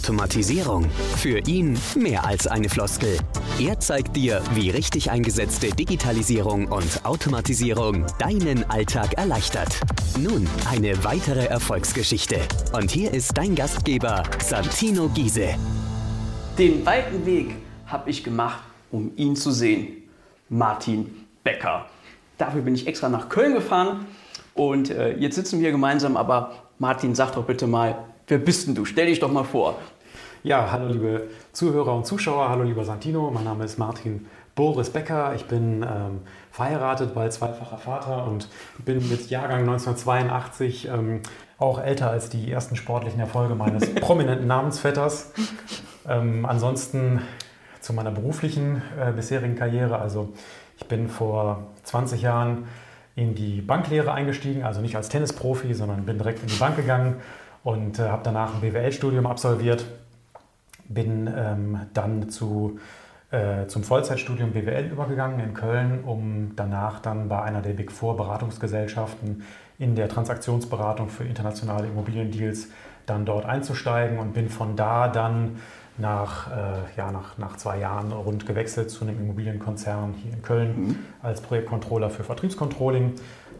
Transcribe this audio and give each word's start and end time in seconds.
Automatisierung. 0.00 0.88
Für 1.18 1.40
ihn 1.46 1.78
mehr 1.94 2.24
als 2.24 2.46
eine 2.46 2.70
Floskel. 2.70 3.18
Er 3.60 3.78
zeigt 3.80 4.16
dir, 4.16 4.40
wie 4.54 4.70
richtig 4.70 5.10
eingesetzte 5.10 5.68
Digitalisierung 5.68 6.68
und 6.68 7.04
Automatisierung 7.04 8.06
deinen 8.18 8.68
Alltag 8.70 9.12
erleichtert. 9.18 9.78
Nun 10.18 10.48
eine 10.70 11.04
weitere 11.04 11.44
Erfolgsgeschichte. 11.44 12.36
Und 12.72 12.90
hier 12.90 13.12
ist 13.12 13.36
dein 13.36 13.54
Gastgeber 13.54 14.22
Santino 14.42 15.10
Giese. 15.10 15.50
Den 16.56 16.86
weiten 16.86 17.26
Weg 17.26 17.56
habe 17.86 18.08
ich 18.08 18.24
gemacht, 18.24 18.62
um 18.90 19.12
ihn 19.16 19.36
zu 19.36 19.50
sehen. 19.50 20.08
Martin 20.48 21.26
Becker. 21.44 21.84
Dafür 22.38 22.62
bin 22.62 22.74
ich 22.74 22.86
extra 22.86 23.10
nach 23.10 23.28
Köln 23.28 23.52
gefahren 23.52 24.06
und 24.54 24.88
äh, 24.88 25.14
jetzt 25.18 25.34
sitzen 25.34 25.60
wir 25.60 25.70
gemeinsam. 25.70 26.16
Aber 26.16 26.52
Martin, 26.78 27.14
sag 27.14 27.32
doch 27.32 27.44
bitte 27.44 27.66
mal, 27.66 27.98
wer 28.30 28.38
bist 28.38 28.68
denn 28.68 28.74
du? 28.74 28.84
Stell 28.84 29.06
dich 29.06 29.18
doch 29.18 29.30
mal 29.30 29.44
vor. 29.44 29.76
Ja, 30.42 30.70
hallo 30.70 30.86
liebe 30.86 31.24
Zuhörer 31.52 31.94
und 31.94 32.06
Zuschauer, 32.06 32.48
hallo 32.48 32.62
lieber 32.62 32.84
Santino. 32.84 33.30
Mein 33.30 33.44
Name 33.44 33.64
ist 33.64 33.76
Martin 33.76 34.26
Boris 34.54 34.88
Becker. 34.88 35.34
Ich 35.34 35.46
bin 35.46 35.82
ähm, 35.82 36.20
verheiratet, 36.52 37.12
bald 37.12 37.32
zweifacher 37.32 37.76
Vater 37.76 38.26
und 38.26 38.48
bin 38.78 39.06
mit 39.08 39.28
Jahrgang 39.30 39.60
1982 39.60 40.88
ähm, 40.88 41.20
auch 41.58 41.82
älter 41.82 42.08
als 42.08 42.30
die 42.30 42.50
ersten 42.50 42.76
sportlichen 42.76 43.18
Erfolge 43.18 43.56
meines 43.56 43.92
prominenten 43.96 44.46
Namensvetters. 44.46 45.32
Ähm, 46.08 46.46
ansonsten 46.46 47.20
zu 47.80 47.92
meiner 47.92 48.12
beruflichen 48.12 48.80
äh, 48.98 49.10
bisherigen 49.10 49.56
Karriere. 49.56 49.98
Also 49.98 50.32
ich 50.78 50.86
bin 50.86 51.08
vor 51.08 51.66
20 51.82 52.22
Jahren 52.22 52.68
in 53.16 53.34
die 53.34 53.60
Banklehre 53.60 54.12
eingestiegen, 54.12 54.62
also 54.62 54.80
nicht 54.80 54.94
als 54.94 55.08
Tennisprofi, 55.08 55.74
sondern 55.74 56.06
bin 56.06 56.16
direkt 56.16 56.42
in 56.42 56.48
die 56.48 56.54
Bank 56.54 56.76
gegangen 56.76 57.16
und 57.62 57.98
äh, 57.98 58.08
habe 58.08 58.22
danach 58.24 58.54
ein 58.54 58.60
BWL-Studium 58.60 59.26
absolviert. 59.26 59.84
Bin 60.88 61.32
ähm, 61.34 61.80
dann 61.94 62.30
zu, 62.30 62.78
äh, 63.30 63.66
zum 63.66 63.84
Vollzeitstudium 63.84 64.52
BWL 64.52 64.90
übergegangen 64.90 65.40
in 65.40 65.54
Köln, 65.54 66.02
um 66.04 66.52
danach 66.56 67.00
dann 67.00 67.28
bei 67.28 67.42
einer 67.42 67.62
der 67.62 67.74
Big 67.74 67.92
Four 67.92 68.16
Beratungsgesellschaften 68.16 69.44
in 69.78 69.94
der 69.94 70.08
Transaktionsberatung 70.08 71.08
für 71.08 71.24
internationale 71.24 71.86
Immobiliendeals 71.88 72.68
dann 73.06 73.24
dort 73.24 73.46
einzusteigen 73.46 74.18
und 74.18 74.34
bin 74.34 74.48
von 74.48 74.76
da 74.76 75.08
dann 75.08 75.58
nach, 75.98 76.50
äh, 76.50 76.96
ja, 76.96 77.12
nach, 77.12 77.38
nach 77.38 77.56
zwei 77.56 77.78
Jahren 77.78 78.12
rund 78.12 78.46
gewechselt 78.46 78.90
zu 78.90 79.04
einem 79.04 79.18
Immobilienkonzern 79.20 80.14
hier 80.14 80.32
in 80.32 80.42
Köln 80.42 80.74
mhm. 80.76 80.98
als 81.22 81.40
Projektcontroller 81.40 82.10
für 82.10 82.24
Vertriebscontrolling. 82.24 83.14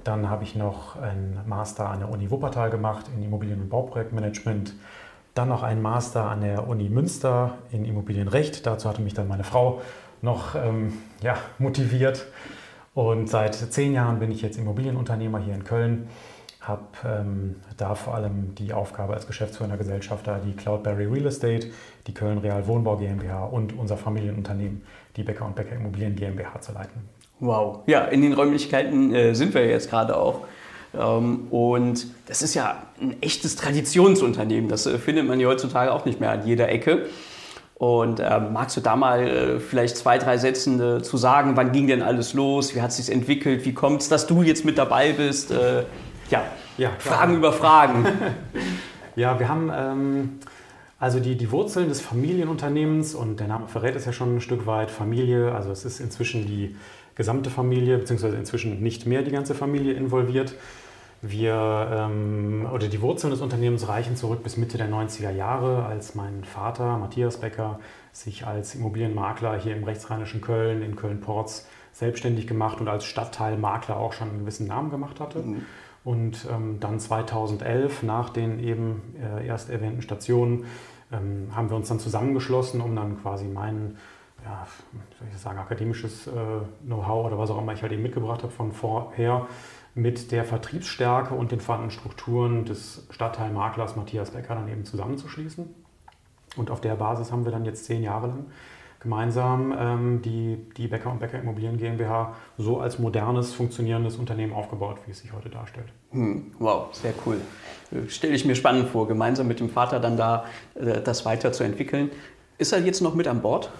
Dann 0.04 0.28
habe 0.30 0.44
ich 0.44 0.56
noch 0.56 0.96
einen 0.96 1.40
Master 1.46 1.88
an 1.88 2.00
der 2.00 2.10
Uni 2.10 2.30
Wuppertal 2.30 2.70
gemacht 2.70 3.06
in 3.14 3.22
Immobilien- 3.22 3.60
und 3.60 3.68
Bauprojektmanagement. 3.68 4.74
Dann 5.34 5.48
noch 5.48 5.62
einen 5.62 5.82
Master 5.82 6.28
an 6.28 6.40
der 6.40 6.66
Uni 6.68 6.88
Münster 6.88 7.58
in 7.70 7.84
Immobilienrecht. 7.84 8.66
Dazu 8.66 8.88
hatte 8.88 9.02
mich 9.02 9.14
dann 9.14 9.28
meine 9.28 9.44
Frau 9.44 9.80
noch 10.22 10.54
ähm, 10.54 10.94
ja, 11.22 11.36
motiviert. 11.58 12.26
Und 12.94 13.28
seit 13.28 13.54
zehn 13.54 13.92
Jahren 13.92 14.18
bin 14.18 14.32
ich 14.32 14.42
jetzt 14.42 14.58
Immobilienunternehmer 14.58 15.38
hier 15.38 15.54
in 15.54 15.64
Köln 15.64 16.08
habe 16.60 16.82
ähm, 17.04 17.56
da 17.76 17.94
vor 17.94 18.14
allem 18.14 18.54
die 18.54 18.72
Aufgabe 18.72 19.14
als 19.14 19.26
geschäftsführender 19.26 19.78
Gesellschafter 19.78 20.40
die 20.44 20.52
Cloudberry 20.52 21.06
Real 21.06 21.26
Estate, 21.26 21.68
die 22.06 22.14
Köln 22.14 22.38
Real 22.38 22.66
Wohnbau 22.66 22.96
GmbH 22.96 23.44
und 23.44 23.72
unser 23.72 23.96
Familienunternehmen, 23.96 24.82
die 25.16 25.22
Becker 25.22 25.46
und 25.46 25.56
Becker 25.56 25.74
Immobilien 25.74 26.16
GmbH 26.16 26.60
zu 26.60 26.72
leiten. 26.72 27.08
Wow, 27.40 27.80
ja, 27.86 28.04
in 28.04 28.22
den 28.22 28.34
Räumlichkeiten 28.34 29.14
äh, 29.14 29.34
sind 29.34 29.54
wir 29.54 29.66
jetzt 29.66 29.90
gerade 29.90 30.16
auch. 30.16 30.42
Ähm, 30.98 31.46
und 31.50 32.06
das 32.26 32.42
ist 32.42 32.54
ja 32.54 32.82
ein 33.00 33.20
echtes 33.22 33.56
Traditionsunternehmen. 33.56 34.68
Das 34.68 34.86
äh, 34.86 34.98
findet 34.98 35.26
man 35.26 35.40
ja 35.40 35.48
heutzutage 35.48 35.92
auch 35.92 36.04
nicht 36.04 36.20
mehr 36.20 36.30
an 36.30 36.46
jeder 36.46 36.68
Ecke. 36.68 37.06
Und 37.74 38.20
äh, 38.20 38.40
magst 38.40 38.76
du 38.76 38.82
da 38.82 38.94
mal 38.94 39.26
äh, 39.26 39.58
vielleicht 39.58 39.96
zwei, 39.96 40.18
drei 40.18 40.36
Sätze 40.36 40.98
äh, 40.98 41.02
zu 41.02 41.16
sagen, 41.16 41.56
wann 41.56 41.72
ging 41.72 41.86
denn 41.86 42.02
alles 42.02 42.34
los, 42.34 42.74
wie 42.74 42.82
hat 42.82 42.90
es 42.90 42.98
sich 42.98 43.10
entwickelt, 43.10 43.64
wie 43.64 43.72
kommt 43.72 44.02
es, 44.02 44.10
dass 44.10 44.26
du 44.26 44.42
jetzt 44.42 44.66
mit 44.66 44.76
dabei 44.76 45.12
bist? 45.12 45.50
Äh, 45.50 45.84
ja, 46.28 46.42
ja 46.76 46.90
Fragen 46.98 47.36
über 47.36 47.54
Fragen. 47.54 48.06
ja, 49.16 49.40
wir 49.40 49.48
haben 49.48 49.72
ähm, 49.74 50.38
also 50.98 51.20
die, 51.20 51.36
die 51.36 51.50
Wurzeln 51.50 51.88
des 51.88 52.02
Familienunternehmens 52.02 53.14
und 53.14 53.40
der 53.40 53.48
Name 53.48 53.66
verrät 53.66 53.96
es 53.96 54.04
ja 54.04 54.12
schon 54.12 54.36
ein 54.36 54.40
Stück 54.42 54.66
weit, 54.66 54.90
Familie, 54.90 55.52
also 55.54 55.70
es 55.70 55.86
ist 55.86 56.00
inzwischen 56.00 56.46
die 56.46 56.76
gesamte 57.20 57.50
Familie, 57.50 57.98
beziehungsweise 57.98 58.36
inzwischen 58.36 58.80
nicht 58.82 59.04
mehr 59.04 59.20
die 59.20 59.30
ganze 59.30 59.54
Familie 59.54 59.92
involviert. 59.92 60.54
Wir, 61.20 61.86
ähm, 61.92 62.66
oder 62.72 62.88
die 62.88 63.02
Wurzeln 63.02 63.30
des 63.30 63.42
Unternehmens 63.42 63.88
reichen 63.88 64.16
zurück 64.16 64.42
bis 64.42 64.56
Mitte 64.56 64.78
der 64.78 64.88
90er 64.88 65.30
Jahre, 65.30 65.84
als 65.84 66.14
mein 66.14 66.44
Vater 66.44 66.96
Matthias 66.96 67.36
Becker 67.36 67.78
sich 68.10 68.46
als 68.46 68.74
Immobilienmakler 68.74 69.60
hier 69.60 69.76
im 69.76 69.84
rechtsrheinischen 69.84 70.40
Köln, 70.40 70.80
in 70.80 70.96
Köln-Porz, 70.96 71.68
selbstständig 71.92 72.46
gemacht 72.46 72.80
und 72.80 72.88
als 72.88 73.04
Stadtteilmakler 73.04 73.98
auch 73.98 74.14
schon 74.14 74.30
einen 74.30 74.38
gewissen 74.38 74.66
Namen 74.66 74.90
gemacht 74.90 75.20
hatte. 75.20 75.40
Mhm. 75.40 75.66
Und 76.04 76.46
ähm, 76.50 76.78
dann 76.80 76.98
2011, 76.98 78.02
nach 78.02 78.30
den 78.30 78.58
eben 78.58 79.02
äh, 79.20 79.46
erst 79.46 79.68
erwähnten 79.68 80.00
Stationen, 80.00 80.64
ähm, 81.12 81.48
haben 81.54 81.68
wir 81.68 81.76
uns 81.76 81.88
dann 81.88 82.00
zusammengeschlossen, 82.00 82.80
um 82.80 82.96
dann 82.96 83.20
quasi 83.20 83.44
mein, 83.44 83.98
ja, 84.44 84.66
soll 85.18 85.28
ich 85.32 85.38
sagen, 85.38 85.58
akademisches 85.58 86.26
äh, 86.26 86.30
Know-how 86.84 87.26
oder 87.26 87.38
was 87.38 87.50
auch 87.50 87.58
immer 87.58 87.72
ich 87.72 87.82
halt 87.82 87.92
eben 87.92 88.02
mitgebracht 88.02 88.42
habe 88.42 88.52
von 88.52 88.72
vorher, 88.72 89.46
mit 89.94 90.30
der 90.32 90.44
Vertriebsstärke 90.44 91.34
und 91.34 91.52
den 91.52 91.60
vorhandenen 91.60 91.90
Strukturen 91.90 92.64
des 92.64 93.06
Stadtteilmaklers 93.10 93.96
Matthias 93.96 94.30
Becker 94.30 94.54
dann 94.54 94.68
eben 94.68 94.84
zusammenzuschließen. 94.84 95.74
Und 96.56 96.70
auf 96.70 96.80
der 96.80 96.94
Basis 96.94 97.32
haben 97.32 97.44
wir 97.44 97.52
dann 97.52 97.64
jetzt 97.64 97.84
zehn 97.84 98.02
Jahre 98.02 98.28
lang 98.28 98.46
gemeinsam 99.00 99.74
ähm, 99.76 100.22
die, 100.22 100.58
die 100.76 100.86
Becker 100.86 101.10
und 101.10 101.20
Becker 101.20 101.38
Immobilien 101.38 101.78
GmbH 101.78 102.34
so 102.58 102.80
als 102.80 102.98
modernes, 102.98 103.54
funktionierendes 103.54 104.16
Unternehmen 104.16 104.52
aufgebaut, 104.52 104.98
wie 105.06 105.12
es 105.12 105.20
sich 105.20 105.32
heute 105.32 105.48
darstellt. 105.48 105.88
Hm, 106.10 106.52
wow, 106.58 106.88
sehr 106.92 107.14
cool. 107.24 107.40
Stelle 108.08 108.34
ich 108.34 108.44
mir 108.44 108.54
spannend 108.54 108.88
vor, 108.88 109.08
gemeinsam 109.08 109.48
mit 109.48 109.58
dem 109.58 109.70
Vater 109.70 110.00
dann 110.00 110.16
da 110.18 110.44
äh, 110.74 111.00
das 111.00 111.24
weiterzuentwickeln. 111.24 112.10
Ist 112.58 112.72
er 112.72 112.80
jetzt 112.80 113.00
noch 113.00 113.14
mit 113.14 113.26
an 113.26 113.40
Bord? 113.40 113.70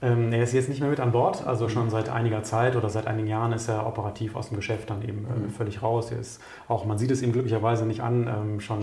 Ähm, 0.00 0.32
er 0.32 0.42
ist 0.42 0.52
jetzt 0.52 0.68
nicht 0.68 0.80
mehr 0.80 0.90
mit 0.90 1.00
an 1.00 1.12
Bord, 1.12 1.46
also 1.46 1.68
schon 1.68 1.90
seit 1.90 2.08
einiger 2.08 2.42
Zeit 2.42 2.76
oder 2.76 2.88
seit 2.88 3.06
einigen 3.06 3.28
Jahren 3.28 3.52
ist 3.52 3.68
er 3.68 3.86
operativ 3.86 4.36
aus 4.36 4.48
dem 4.48 4.56
Geschäft 4.56 4.90
dann 4.90 5.02
eben 5.02 5.24
äh, 5.24 5.34
hm. 5.34 5.50
völlig 5.50 5.82
raus. 5.82 6.10
Er 6.12 6.20
ist 6.20 6.40
auch, 6.68 6.84
man 6.84 6.98
sieht 6.98 7.10
es 7.10 7.22
ihm 7.22 7.32
glücklicherweise 7.32 7.84
nicht 7.84 8.00
an, 8.00 8.28
ähm, 8.28 8.60
schon 8.60 8.82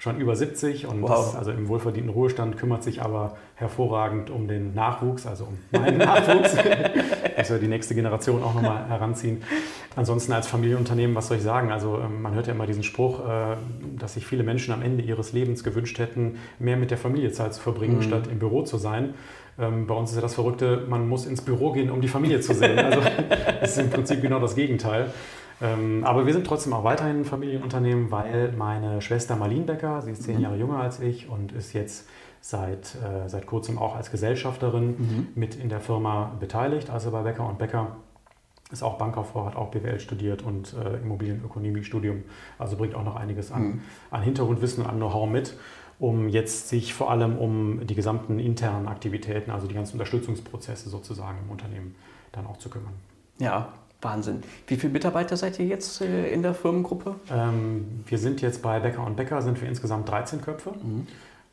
schon 0.00 0.20
über 0.20 0.36
70 0.36 0.86
und 0.86 1.02
wow. 1.02 1.26
ist 1.26 1.34
also 1.34 1.50
im 1.50 1.66
wohlverdienten 1.66 2.12
Ruhestand, 2.12 2.56
kümmert 2.56 2.84
sich 2.84 3.02
aber 3.02 3.36
hervorragend 3.56 4.30
um 4.30 4.46
den 4.46 4.72
Nachwuchs, 4.72 5.26
also 5.26 5.46
um 5.46 5.58
meinen 5.72 5.98
Nachwuchs, 5.98 6.54
dass 7.36 7.50
wir 7.50 7.58
die 7.58 7.66
nächste 7.66 7.96
Generation 7.96 8.44
auch 8.44 8.54
nochmal 8.54 8.88
heranziehen. 8.88 9.42
Ansonsten 9.96 10.32
als 10.32 10.46
Familienunternehmen, 10.46 11.16
was 11.16 11.26
soll 11.26 11.38
ich 11.38 11.42
sagen? 11.42 11.72
Also 11.72 11.98
ähm, 11.98 12.22
man 12.22 12.32
hört 12.34 12.46
ja 12.46 12.52
immer 12.52 12.66
diesen 12.66 12.84
Spruch, 12.84 13.28
äh, 13.28 13.56
dass 13.98 14.14
sich 14.14 14.24
viele 14.24 14.44
Menschen 14.44 14.72
am 14.72 14.82
Ende 14.82 15.02
ihres 15.02 15.32
Lebens 15.32 15.64
gewünscht 15.64 15.98
hätten, 15.98 16.38
mehr 16.60 16.76
mit 16.76 16.92
der 16.92 16.98
Familie 16.98 17.32
Zeit 17.32 17.54
zu 17.54 17.60
verbringen, 17.60 17.96
mhm. 17.96 18.02
statt 18.02 18.28
im 18.30 18.38
Büro 18.38 18.62
zu 18.62 18.78
sein. 18.78 19.14
Ähm, 19.58 19.86
bei 19.86 19.94
uns 19.94 20.10
ist 20.10 20.16
ja 20.16 20.22
das 20.22 20.34
Verrückte, 20.34 20.84
man 20.88 21.08
muss 21.08 21.26
ins 21.26 21.42
Büro 21.42 21.72
gehen, 21.72 21.90
um 21.90 22.00
die 22.00 22.08
Familie 22.08 22.40
zu 22.40 22.54
sehen. 22.54 22.78
Also 22.78 23.00
es 23.60 23.72
ist 23.72 23.78
im 23.78 23.90
Prinzip 23.90 24.22
genau 24.22 24.38
das 24.38 24.54
Gegenteil. 24.54 25.12
Ähm, 25.60 26.04
aber 26.04 26.26
wir 26.26 26.32
sind 26.32 26.46
trotzdem 26.46 26.72
auch 26.72 26.84
weiterhin 26.84 27.20
ein 27.20 27.24
Familienunternehmen, 27.24 28.10
weil 28.10 28.52
meine 28.52 29.00
Schwester 29.00 29.34
Marlene 29.34 29.64
Becker, 29.64 30.02
sie 30.02 30.12
ist 30.12 30.22
zehn 30.22 30.36
mhm. 30.36 30.42
Jahre 30.42 30.56
jünger 30.56 30.78
als 30.78 31.00
ich 31.00 31.28
und 31.28 31.52
ist 31.52 31.72
jetzt 31.72 32.08
seit, 32.40 32.94
äh, 32.94 33.28
seit 33.28 33.46
kurzem 33.46 33.78
auch 33.78 33.96
als 33.96 34.10
Gesellschafterin 34.10 34.86
mhm. 34.86 35.28
mit 35.34 35.56
in 35.56 35.68
der 35.68 35.80
Firma 35.80 36.36
beteiligt, 36.38 36.90
also 36.90 37.10
bei 37.10 37.22
Becker 37.22 37.48
und 37.48 37.58
Becker. 37.58 37.96
Ist 38.70 38.82
auch 38.82 38.98
Bankkauffrau, 38.98 39.46
hat 39.46 39.56
auch 39.56 39.70
BWL 39.70 39.98
studiert 39.98 40.42
und 40.42 40.74
äh, 40.74 40.98
Immobilienökonomie-Studium, 40.98 42.24
also 42.58 42.76
bringt 42.76 42.94
auch 42.94 43.02
noch 43.02 43.16
einiges 43.16 43.50
an, 43.50 43.62
mhm. 43.62 43.80
an 44.10 44.22
Hintergrundwissen 44.22 44.84
und 44.84 44.90
an 44.90 44.96
Know-how 44.96 45.26
mit, 45.26 45.54
um 45.98 46.28
jetzt 46.28 46.68
sich 46.68 46.94
vor 46.94 47.10
allem 47.10 47.36
um 47.36 47.86
die 47.86 47.94
gesamten 47.94 48.38
internen 48.38 48.86
Aktivitäten, 48.86 49.50
also 49.50 49.66
die 49.66 49.74
ganzen 49.74 49.94
Unterstützungsprozesse 49.94 50.88
sozusagen 50.88 51.38
im 51.44 51.50
Unternehmen 51.50 51.94
dann 52.32 52.46
auch 52.46 52.58
zu 52.58 52.68
kümmern. 52.68 52.94
Ja, 53.38 53.72
Wahnsinn. 54.00 54.42
Wie 54.68 54.76
viele 54.76 54.92
Mitarbeiter 54.92 55.36
seid 55.36 55.58
ihr 55.58 55.66
jetzt 55.66 56.00
äh, 56.00 56.28
in 56.30 56.42
der 56.42 56.54
Firmengruppe? 56.54 57.16
Ähm, 57.32 58.04
wir 58.06 58.18
sind 58.18 58.40
jetzt 58.40 58.62
bei 58.62 58.78
Becker 58.78 59.04
und 59.04 59.16
Becker, 59.16 59.42
sind 59.42 59.60
wir 59.60 59.68
insgesamt 59.68 60.08
13 60.08 60.40
Köpfe, 60.40 60.70
mhm. 60.70 61.06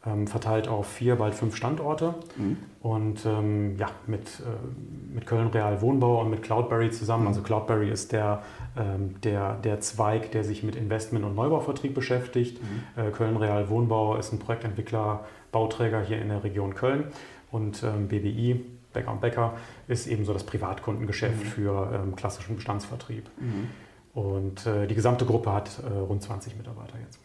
Ähm, 0.05 0.27
verteilt 0.27 0.67
auf 0.67 0.87
vier, 0.87 1.15
bald 1.15 1.35
fünf 1.35 1.55
Standorte. 1.55 2.15
Mhm. 2.37 2.57
Und 2.81 3.25
ähm, 3.25 3.77
ja, 3.77 3.89
mit, 4.07 4.27
äh, 4.41 5.13
mit 5.13 5.25
Köln 5.25 5.47
Real 5.47 5.81
Wohnbau 5.81 6.21
und 6.21 6.29
mit 6.29 6.43
Cloudberry 6.43 6.91
zusammen. 6.91 7.23
Mhm. 7.23 7.29
Also 7.29 7.41
Cloudberry 7.41 7.89
ist 7.89 8.11
der, 8.11 8.43
ähm, 8.77 9.15
der, 9.21 9.55
der 9.55 9.79
Zweig, 9.81 10.31
der 10.31 10.43
sich 10.43 10.63
mit 10.63 10.75
Investment- 10.75 11.25
und 11.25 11.35
Neubauvertrieb 11.35 11.93
beschäftigt. 11.93 12.61
Mhm. 12.61 13.01
Äh, 13.01 13.11
Köln 13.11 13.37
Real 13.37 13.69
Wohnbau 13.69 14.15
ist 14.17 14.31
ein 14.31 14.39
Projektentwickler, 14.39 15.25
Bauträger 15.51 16.01
hier 16.01 16.21
in 16.21 16.29
der 16.29 16.43
Region 16.43 16.75
Köln. 16.75 17.05
Und 17.51 17.83
ähm, 17.83 18.07
BWI 18.07 18.63
Bäcker 18.95 19.11
und 19.11 19.21
Bäcker 19.21 19.53
ist 19.87 20.07
eben 20.07 20.25
so 20.25 20.33
das 20.33 20.43
Privatkundengeschäft 20.45 21.43
mhm. 21.43 21.47
für 21.47 21.91
ähm, 21.93 22.15
klassischen 22.15 22.55
Bestandsvertrieb. 22.55 23.29
Mhm. 23.39 23.69
Und 24.13 24.65
äh, 24.65 24.87
die 24.87 24.95
gesamte 24.95 25.25
Gruppe 25.25 25.51
hat 25.51 25.79
äh, 25.83 25.97
rund 25.97 26.23
20 26.23 26.55
Mitarbeiter 26.57 26.97
jetzt. 26.99 27.19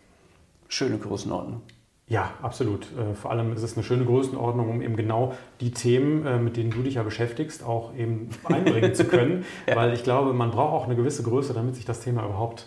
Schöne 0.69 0.99
Größenordnung. 0.99 1.62
Ja, 2.11 2.33
absolut. 2.43 2.87
Äh, 2.99 3.15
vor 3.15 3.31
allem 3.31 3.53
ist 3.53 3.62
es 3.62 3.77
eine 3.77 3.85
schöne 3.85 4.05
Größenordnung, 4.05 4.69
um 4.69 4.83
eben 4.83 4.97
genau 4.97 5.33
die 5.61 5.71
Themen, 5.71 6.27
äh, 6.27 6.39
mit 6.39 6.57
denen 6.57 6.73
du 6.73 6.83
dich 6.83 6.95
ja 6.95 7.05
beschäftigst, 7.05 7.65
auch 7.65 7.95
eben 7.95 8.31
einbringen 8.45 8.95
zu 8.97 9.05
können. 9.05 9.45
ja. 9.69 9.77
Weil 9.77 9.95
ich 9.95 10.03
glaube, 10.03 10.33
man 10.33 10.51
braucht 10.51 10.75
auch 10.75 10.85
eine 10.87 10.97
gewisse 10.97 11.23
Größe, 11.23 11.55
damit 11.55 11.77
sich 11.77 11.85
das 11.85 12.01
Thema 12.01 12.25
überhaupt 12.25 12.67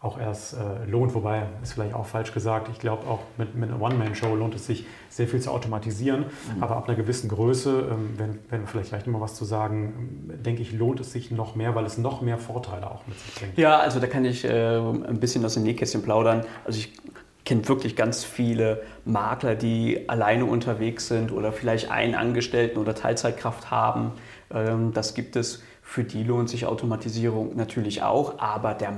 auch 0.00 0.20
erst 0.20 0.54
äh, 0.54 0.88
lohnt. 0.88 1.14
Wobei, 1.14 1.46
ist 1.64 1.72
vielleicht 1.72 1.94
auch 1.94 2.06
falsch 2.06 2.32
gesagt, 2.32 2.68
ich 2.70 2.78
glaube 2.78 3.08
auch 3.08 3.20
mit, 3.38 3.56
mit 3.56 3.70
einer 3.70 3.80
One-Man-Show 3.80 4.36
lohnt 4.36 4.54
es 4.54 4.66
sich 4.66 4.86
sehr 5.08 5.26
viel 5.26 5.40
zu 5.40 5.50
automatisieren. 5.50 6.26
Mhm. 6.54 6.62
Aber 6.62 6.76
ab 6.76 6.86
einer 6.86 6.96
gewissen 6.96 7.28
Größe, 7.28 7.88
ähm, 7.90 8.10
wenn, 8.16 8.38
wenn 8.50 8.60
wir 8.60 8.68
vielleicht 8.68 8.90
gleich 8.90 9.04
nochmal 9.04 9.22
was 9.22 9.34
zu 9.34 9.44
sagen, 9.44 10.28
ähm, 10.30 10.42
denke 10.44 10.62
ich, 10.62 10.72
lohnt 10.72 11.00
es 11.00 11.10
sich 11.10 11.32
noch 11.32 11.56
mehr, 11.56 11.74
weil 11.74 11.86
es 11.86 11.98
noch 11.98 12.20
mehr 12.20 12.38
Vorteile 12.38 12.88
auch 12.88 13.04
mit 13.08 13.18
sich 13.18 13.34
bringt. 13.34 13.58
Ja, 13.58 13.78
also 13.80 13.98
da 13.98 14.06
kann 14.06 14.24
ich 14.24 14.44
äh, 14.44 14.78
ein 14.78 15.18
bisschen 15.18 15.44
aus 15.44 15.54
dem 15.54 15.64
Nähkästchen 15.64 16.02
plaudern. 16.02 16.44
Also 16.64 16.78
ich 16.78 16.92
kenne 17.46 17.66
wirklich 17.68 17.96
ganz 17.96 18.24
viele 18.24 18.82
Makler, 19.06 19.54
die 19.54 20.08
alleine 20.08 20.44
unterwegs 20.44 21.08
sind 21.08 21.32
oder 21.32 21.52
vielleicht 21.52 21.90
einen 21.90 22.14
Angestellten 22.14 22.78
oder 22.78 22.94
Teilzeitkraft 22.94 23.70
haben. 23.70 24.12
Ähm, 24.52 24.92
das 24.92 25.14
gibt 25.14 25.36
es. 25.36 25.62
Für 25.80 26.02
die 26.02 26.24
lohnt 26.24 26.50
sich 26.50 26.66
Automatisierung 26.66 27.56
natürlich 27.56 28.02
auch, 28.02 28.40
aber 28.40 28.74
der 28.74 28.92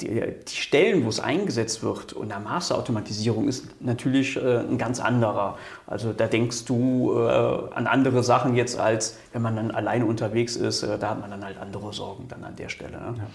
die, 0.00 0.08
die, 0.48 0.56
Stellen, 0.56 1.04
wo 1.04 1.08
es 1.08 1.20
eingesetzt 1.20 1.82
wird 1.82 2.12
und 2.12 2.28
der 2.28 2.40
Masterautomatisierung 2.40 3.48
ist 3.48 3.66
natürlich 3.80 4.36
äh, 4.36 4.58
ein 4.58 4.78
ganz 4.78 5.00
anderer. 5.00 5.58
Also 5.86 6.12
da 6.12 6.26
denkst 6.26 6.64
du 6.64 7.14
äh, 7.14 7.74
an 7.74 7.86
andere 7.86 8.22
Sachen 8.22 8.54
jetzt, 8.56 8.78
als 8.78 9.18
wenn 9.32 9.42
man 9.42 9.56
dann 9.56 9.70
alleine 9.70 10.06
unterwegs 10.06 10.56
ist. 10.56 10.82
Äh, 10.82 10.98
da 10.98 11.10
hat 11.10 11.20
man 11.20 11.30
dann 11.30 11.44
halt 11.44 11.58
andere 11.58 11.92
Sorgen 11.92 12.26
dann 12.28 12.42
an 12.44 12.56
der 12.56 12.68
Stelle. 12.68 12.92
Ne? 12.92 13.14
Ja. 13.18 13.26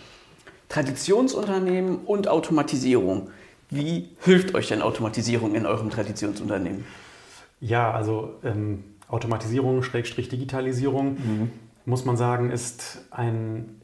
Traditionsunternehmen 0.70 2.00
und 2.00 2.28
Automatisierung. 2.28 3.30
Wie 3.70 4.10
hilft 4.22 4.56
euch 4.56 4.68
denn 4.68 4.82
Automatisierung 4.82 5.56
in 5.56 5.66
eurem 5.66 5.90
Traditionsunternehmen? 5.90 6.86
Ja, 7.60 7.92
also 7.92 8.36
ähm, 8.44 8.84
Automatisierung, 9.08 9.84
Schrägstrich 9.84 10.30
Digitalisierung, 10.30 11.14
mhm. 11.14 11.52
muss 11.86 12.06
man 12.06 12.18
sagen, 12.18 12.52
ist 12.52 13.06
ein 13.12 13.82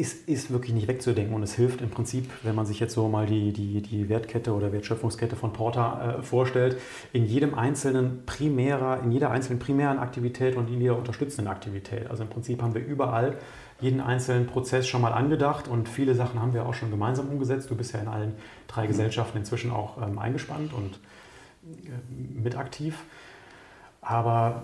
ist, 0.00 0.28
ist 0.28 0.50
wirklich 0.50 0.72
nicht 0.72 0.88
wegzudenken 0.88 1.34
und 1.34 1.42
es 1.42 1.54
hilft 1.54 1.82
im 1.82 1.90
Prinzip, 1.90 2.30
wenn 2.42 2.54
man 2.54 2.64
sich 2.64 2.80
jetzt 2.80 2.94
so 2.94 3.08
mal 3.08 3.26
die, 3.26 3.52
die, 3.52 3.82
die 3.82 4.08
Wertkette 4.08 4.54
oder 4.54 4.72
Wertschöpfungskette 4.72 5.36
von 5.36 5.52
Porter 5.52 6.18
äh, 6.18 6.22
vorstellt, 6.22 6.78
in 7.12 7.26
jedem 7.26 7.54
einzelnen 7.54 8.24
primärer, 8.24 9.02
in 9.02 9.12
jeder 9.12 9.30
einzelnen 9.30 9.58
primären 9.58 9.98
Aktivität 9.98 10.56
und 10.56 10.68
in 10.68 10.80
jeder 10.80 10.96
unterstützenden 10.96 11.52
Aktivität. 11.52 12.08
Also 12.08 12.22
im 12.22 12.30
Prinzip 12.30 12.62
haben 12.62 12.74
wir 12.74 12.84
überall 12.84 13.36
jeden 13.80 14.00
einzelnen 14.00 14.46
Prozess 14.46 14.86
schon 14.86 15.00
mal 15.00 15.12
angedacht 15.12 15.68
und 15.68 15.88
viele 15.88 16.14
Sachen 16.14 16.40
haben 16.40 16.54
wir 16.54 16.66
auch 16.66 16.74
schon 16.74 16.90
gemeinsam 16.90 17.28
umgesetzt. 17.28 17.70
Du 17.70 17.76
bist 17.76 17.92
ja 17.92 18.00
in 18.00 18.08
allen 18.08 18.34
drei 18.68 18.86
Gesellschaften 18.86 19.38
inzwischen 19.38 19.70
auch 19.70 20.00
ähm, 20.00 20.18
eingespannt 20.18 20.72
und 20.72 21.00
äh, 21.64 22.40
mit 22.40 22.56
aktiv. 22.56 23.04
Aber 24.00 24.62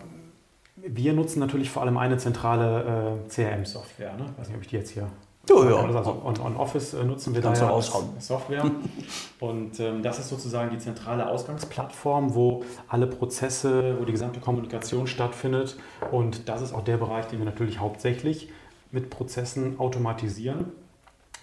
wir 0.76 1.12
nutzen 1.12 1.40
natürlich 1.40 1.70
vor 1.70 1.82
allem 1.82 1.96
eine 1.96 2.18
zentrale 2.18 3.20
äh, 3.26 3.28
CRM-Software. 3.28 4.14
Ne? 4.14 4.26
Ich 4.32 4.40
weiß 4.40 4.48
nicht, 4.48 4.56
ob 4.56 4.62
ich 4.62 4.68
die 4.68 4.76
jetzt 4.76 4.90
hier 4.90 5.08
Oh, 5.50 5.62
ja. 5.62 5.76
Also 5.76 6.22
on, 6.24 6.40
on 6.40 6.56
Office 6.56 6.94
äh, 6.94 7.04
nutzen 7.04 7.34
wir 7.34 7.40
da 7.40 7.54
ja 7.54 7.80
Software. 7.80 8.64
Und 9.40 9.78
ähm, 9.78 10.02
das 10.02 10.18
ist 10.18 10.28
sozusagen 10.28 10.70
die 10.70 10.78
zentrale 10.78 11.28
Ausgangsplattform, 11.28 12.34
wo 12.34 12.64
alle 12.88 13.06
Prozesse, 13.06 13.96
wo 14.00 14.04
die 14.04 14.12
gesamte 14.12 14.40
Kommunikation 14.40 15.06
stattfindet. 15.06 15.76
Und 16.10 16.48
das 16.48 16.62
ist 16.62 16.74
auch 16.74 16.82
der 16.82 16.96
Bereich, 16.96 17.26
den 17.26 17.38
wir 17.38 17.46
natürlich 17.46 17.78
hauptsächlich 17.78 18.50
mit 18.90 19.10
Prozessen 19.10 19.78
automatisieren, 19.78 20.66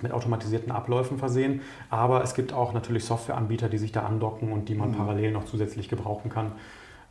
mit 0.01 0.11
automatisierten 0.11 0.71
Abläufen 0.71 1.17
versehen. 1.17 1.61
Aber 1.89 2.23
es 2.23 2.33
gibt 2.33 2.53
auch 2.53 2.73
natürlich 2.73 3.05
Softwareanbieter, 3.05 3.69
die 3.69 3.77
sich 3.77 3.91
da 3.91 4.03
andocken 4.03 4.51
und 4.51 4.69
die 4.69 4.75
man 4.75 4.91
mhm. 4.91 4.95
parallel 4.95 5.31
noch 5.31 5.45
zusätzlich 5.45 5.89
gebrauchen 5.89 6.29
kann. 6.29 6.53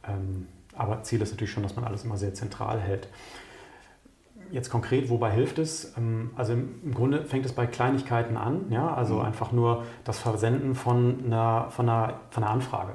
Ähm, 0.09 0.47
aber 0.75 1.03
Ziel 1.03 1.21
ist 1.21 1.31
natürlich 1.31 1.53
schon, 1.53 1.63
dass 1.63 1.77
man 1.77 1.85
alles 1.85 2.05
immer 2.05 2.17
sehr 2.17 2.35
zentral 2.35 2.81
hält. 2.81 3.09
Jetzt 4.51 4.69
konkret, 4.69 5.09
wobei 5.09 5.31
hilft 5.31 5.59
es? 5.59 5.97
Ähm, 5.97 6.31
also 6.37 6.53
im 6.53 6.93
Grunde 6.95 7.25
fängt 7.25 7.47
es 7.47 7.53
bei 7.53 7.67
Kleinigkeiten 7.67 8.37
an, 8.37 8.67
ja? 8.71 8.93
also 8.93 9.15
mhm. 9.17 9.23
einfach 9.23 9.53
nur 9.53 9.85
das 10.05 10.19
Versenden 10.19 10.75
von 10.75 11.25
einer, 11.25 11.71
von, 11.71 11.89
einer, 11.89 12.21
von 12.31 12.43
einer 12.43 12.53
Anfrage. 12.53 12.93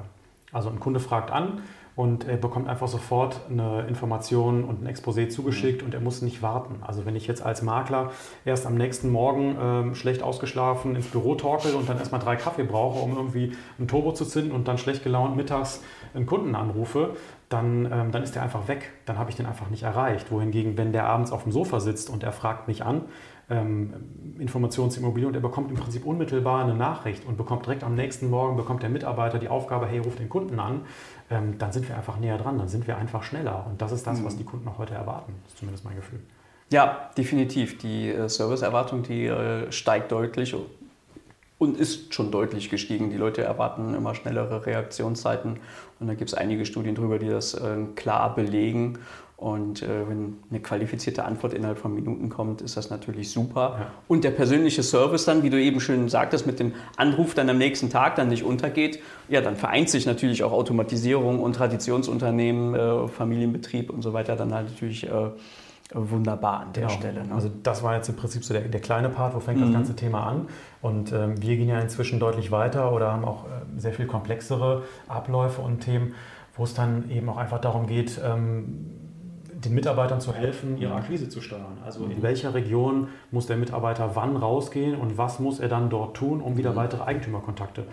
Also 0.52 0.70
ein 0.70 0.80
Kunde 0.80 1.00
fragt 1.00 1.30
an 1.30 1.62
und 1.98 2.28
er 2.28 2.36
bekommt 2.36 2.68
einfach 2.68 2.86
sofort 2.86 3.40
eine 3.50 3.84
Information 3.88 4.62
und 4.62 4.84
ein 4.84 4.86
Exposé 4.86 5.30
zugeschickt 5.30 5.80
mhm. 5.80 5.86
und 5.86 5.94
er 5.94 6.00
muss 6.00 6.22
nicht 6.22 6.42
warten. 6.42 6.76
Also 6.86 7.04
wenn 7.04 7.16
ich 7.16 7.26
jetzt 7.26 7.42
als 7.42 7.60
Makler 7.60 8.12
erst 8.44 8.66
am 8.66 8.76
nächsten 8.76 9.10
Morgen 9.10 9.56
ähm, 9.60 9.94
schlecht 9.96 10.22
ausgeschlafen 10.22 10.94
ins 10.94 11.08
Büro 11.08 11.34
torkel 11.34 11.74
und 11.74 11.88
dann 11.88 11.98
erstmal 11.98 12.20
drei 12.20 12.36
Kaffee 12.36 12.62
brauche, 12.62 13.00
um 13.00 13.16
irgendwie 13.16 13.56
ein 13.80 13.88
Turbo 13.88 14.12
zu 14.12 14.24
zünden 14.24 14.52
und 14.52 14.68
dann 14.68 14.78
schlecht 14.78 15.02
gelaunt 15.02 15.34
mittags 15.34 15.82
einen 16.14 16.26
Kunden 16.26 16.54
anrufe, 16.54 17.16
dann, 17.48 17.86
ähm, 17.90 18.12
dann 18.12 18.22
ist 18.22 18.36
der 18.36 18.42
einfach 18.44 18.68
weg. 18.68 18.92
Dann 19.04 19.18
habe 19.18 19.30
ich 19.30 19.36
den 19.36 19.46
einfach 19.46 19.68
nicht 19.68 19.82
erreicht. 19.82 20.30
Wohingegen, 20.30 20.78
wenn 20.78 20.92
der 20.92 21.06
abends 21.06 21.32
auf 21.32 21.42
dem 21.42 21.50
Sofa 21.50 21.80
sitzt 21.80 22.10
und 22.10 22.22
er 22.22 22.30
fragt 22.30 22.68
mich 22.68 22.84
an, 22.84 23.06
ähm, 23.50 23.94
Informationsimmobilie 24.38 25.26
und 25.26 25.34
er 25.34 25.40
bekommt 25.40 25.70
im 25.70 25.76
Prinzip 25.76 26.04
unmittelbar 26.04 26.62
eine 26.64 26.74
Nachricht 26.74 27.26
und 27.26 27.36
bekommt 27.36 27.66
direkt 27.66 27.82
am 27.82 27.94
nächsten 27.94 28.30
Morgen, 28.30 28.56
bekommt 28.56 28.82
der 28.82 28.90
Mitarbeiter 28.90 29.38
die 29.38 29.48
Aufgabe, 29.48 29.86
hey, 29.86 29.98
ruf 29.98 30.16
den 30.16 30.28
Kunden 30.28 30.58
an, 30.60 30.82
ähm, 31.30 31.58
dann 31.58 31.72
sind 31.72 31.88
wir 31.88 31.96
einfach 31.96 32.18
näher 32.18 32.38
dran, 32.38 32.58
dann 32.58 32.68
sind 32.68 32.86
wir 32.86 32.96
einfach 32.96 33.22
schneller. 33.22 33.66
Und 33.68 33.80
das 33.80 33.92
ist 33.92 34.06
das, 34.06 34.24
was 34.24 34.34
mhm. 34.34 34.38
die 34.38 34.44
Kunden 34.44 34.68
auch 34.68 34.78
heute 34.78 34.94
erwarten. 34.94 35.32
Das 35.44 35.52
ist 35.52 35.58
zumindest 35.58 35.84
mein 35.84 35.96
Gefühl. 35.96 36.20
Ja, 36.70 37.10
definitiv. 37.16 37.78
Die 37.78 38.08
äh, 38.08 38.28
Serviceerwartung, 38.28 39.02
die 39.02 39.26
äh, 39.26 39.72
steigt 39.72 40.12
deutlich 40.12 40.54
und 41.58 41.78
ist 41.78 42.14
schon 42.14 42.30
deutlich 42.30 42.68
gestiegen. 42.68 43.10
Die 43.10 43.16
Leute 43.16 43.42
erwarten 43.42 43.94
immer 43.94 44.14
schnellere 44.14 44.66
Reaktionszeiten 44.66 45.58
und 45.98 46.06
da 46.06 46.14
gibt 46.14 46.30
es 46.30 46.34
einige 46.34 46.66
Studien 46.66 46.94
darüber, 46.94 47.18
die 47.18 47.28
das 47.28 47.54
äh, 47.54 47.76
klar 47.96 48.34
belegen. 48.34 48.98
Und 49.38 49.84
äh, 49.84 50.08
wenn 50.08 50.38
eine 50.50 50.58
qualifizierte 50.58 51.24
Antwort 51.24 51.54
innerhalb 51.54 51.78
von 51.78 51.94
Minuten 51.94 52.28
kommt, 52.28 52.60
ist 52.60 52.76
das 52.76 52.90
natürlich 52.90 53.30
super. 53.30 53.76
Ja. 53.78 53.86
Und 54.08 54.24
der 54.24 54.32
persönliche 54.32 54.82
Service 54.82 55.26
dann, 55.26 55.44
wie 55.44 55.50
du 55.50 55.62
eben 55.62 55.78
schön 55.78 56.08
sagtest, 56.08 56.44
mit 56.44 56.58
dem 56.58 56.74
Anruf 56.96 57.34
dann 57.34 57.48
am 57.48 57.56
nächsten 57.56 57.88
Tag 57.88 58.16
dann 58.16 58.30
nicht 58.30 58.42
untergeht, 58.42 58.98
ja, 59.28 59.40
dann 59.40 59.54
vereint 59.54 59.90
sich 59.90 60.06
natürlich 60.06 60.42
auch 60.42 60.50
Automatisierung 60.50 61.38
und 61.38 61.54
Traditionsunternehmen, 61.54 62.74
äh, 62.74 63.06
Familienbetrieb 63.06 63.90
und 63.90 64.02
so 64.02 64.12
weiter 64.12 64.34
dann 64.34 64.52
halt 64.52 64.70
natürlich 64.70 65.06
äh, 65.08 65.30
wunderbar 65.94 66.62
an 66.62 66.72
der 66.72 66.88
genau. 66.88 66.98
Stelle. 66.98 67.24
Ne? 67.24 67.32
Also 67.32 67.48
das 67.62 67.84
war 67.84 67.94
jetzt 67.94 68.08
im 68.08 68.16
Prinzip 68.16 68.42
so 68.42 68.52
der, 68.52 68.62
der 68.62 68.80
kleine 68.80 69.08
Part, 69.08 69.36
wo 69.36 69.40
fängt 69.40 69.58
mhm. 69.60 69.66
das 69.66 69.72
ganze 69.72 69.94
Thema 69.94 70.26
an. 70.26 70.48
Und 70.82 71.12
ähm, 71.12 71.40
wir 71.40 71.56
gehen 71.56 71.68
ja 71.68 71.78
inzwischen 71.78 72.18
deutlich 72.18 72.50
weiter 72.50 72.92
oder 72.92 73.12
haben 73.12 73.24
auch 73.24 73.44
äh, 73.44 73.48
sehr 73.76 73.92
viel 73.92 74.06
komplexere 74.06 74.82
Abläufe 75.06 75.62
und 75.62 75.78
Themen, 75.78 76.16
wo 76.56 76.64
es 76.64 76.74
dann 76.74 77.08
eben 77.08 77.28
auch 77.28 77.36
einfach 77.36 77.60
darum 77.60 77.86
geht, 77.86 78.20
ähm, 78.20 78.97
den 79.64 79.74
Mitarbeitern 79.74 80.20
zu 80.20 80.32
helfen, 80.32 80.78
ihre 80.78 80.94
Akquise 80.94 81.28
zu 81.28 81.40
steuern. 81.40 81.78
Also 81.84 82.04
in 82.04 82.22
welcher 82.22 82.54
Region 82.54 83.08
muss 83.30 83.46
der 83.46 83.56
Mitarbeiter 83.56 84.12
wann 84.14 84.36
rausgehen 84.36 84.94
und 84.94 85.18
was 85.18 85.40
muss 85.40 85.58
er 85.58 85.68
dann 85.68 85.90
dort 85.90 86.16
tun, 86.16 86.40
um 86.40 86.56
wieder 86.56 86.72
mhm. 86.72 86.76
weitere 86.76 87.02
Eigentümerkontakte 87.02 87.84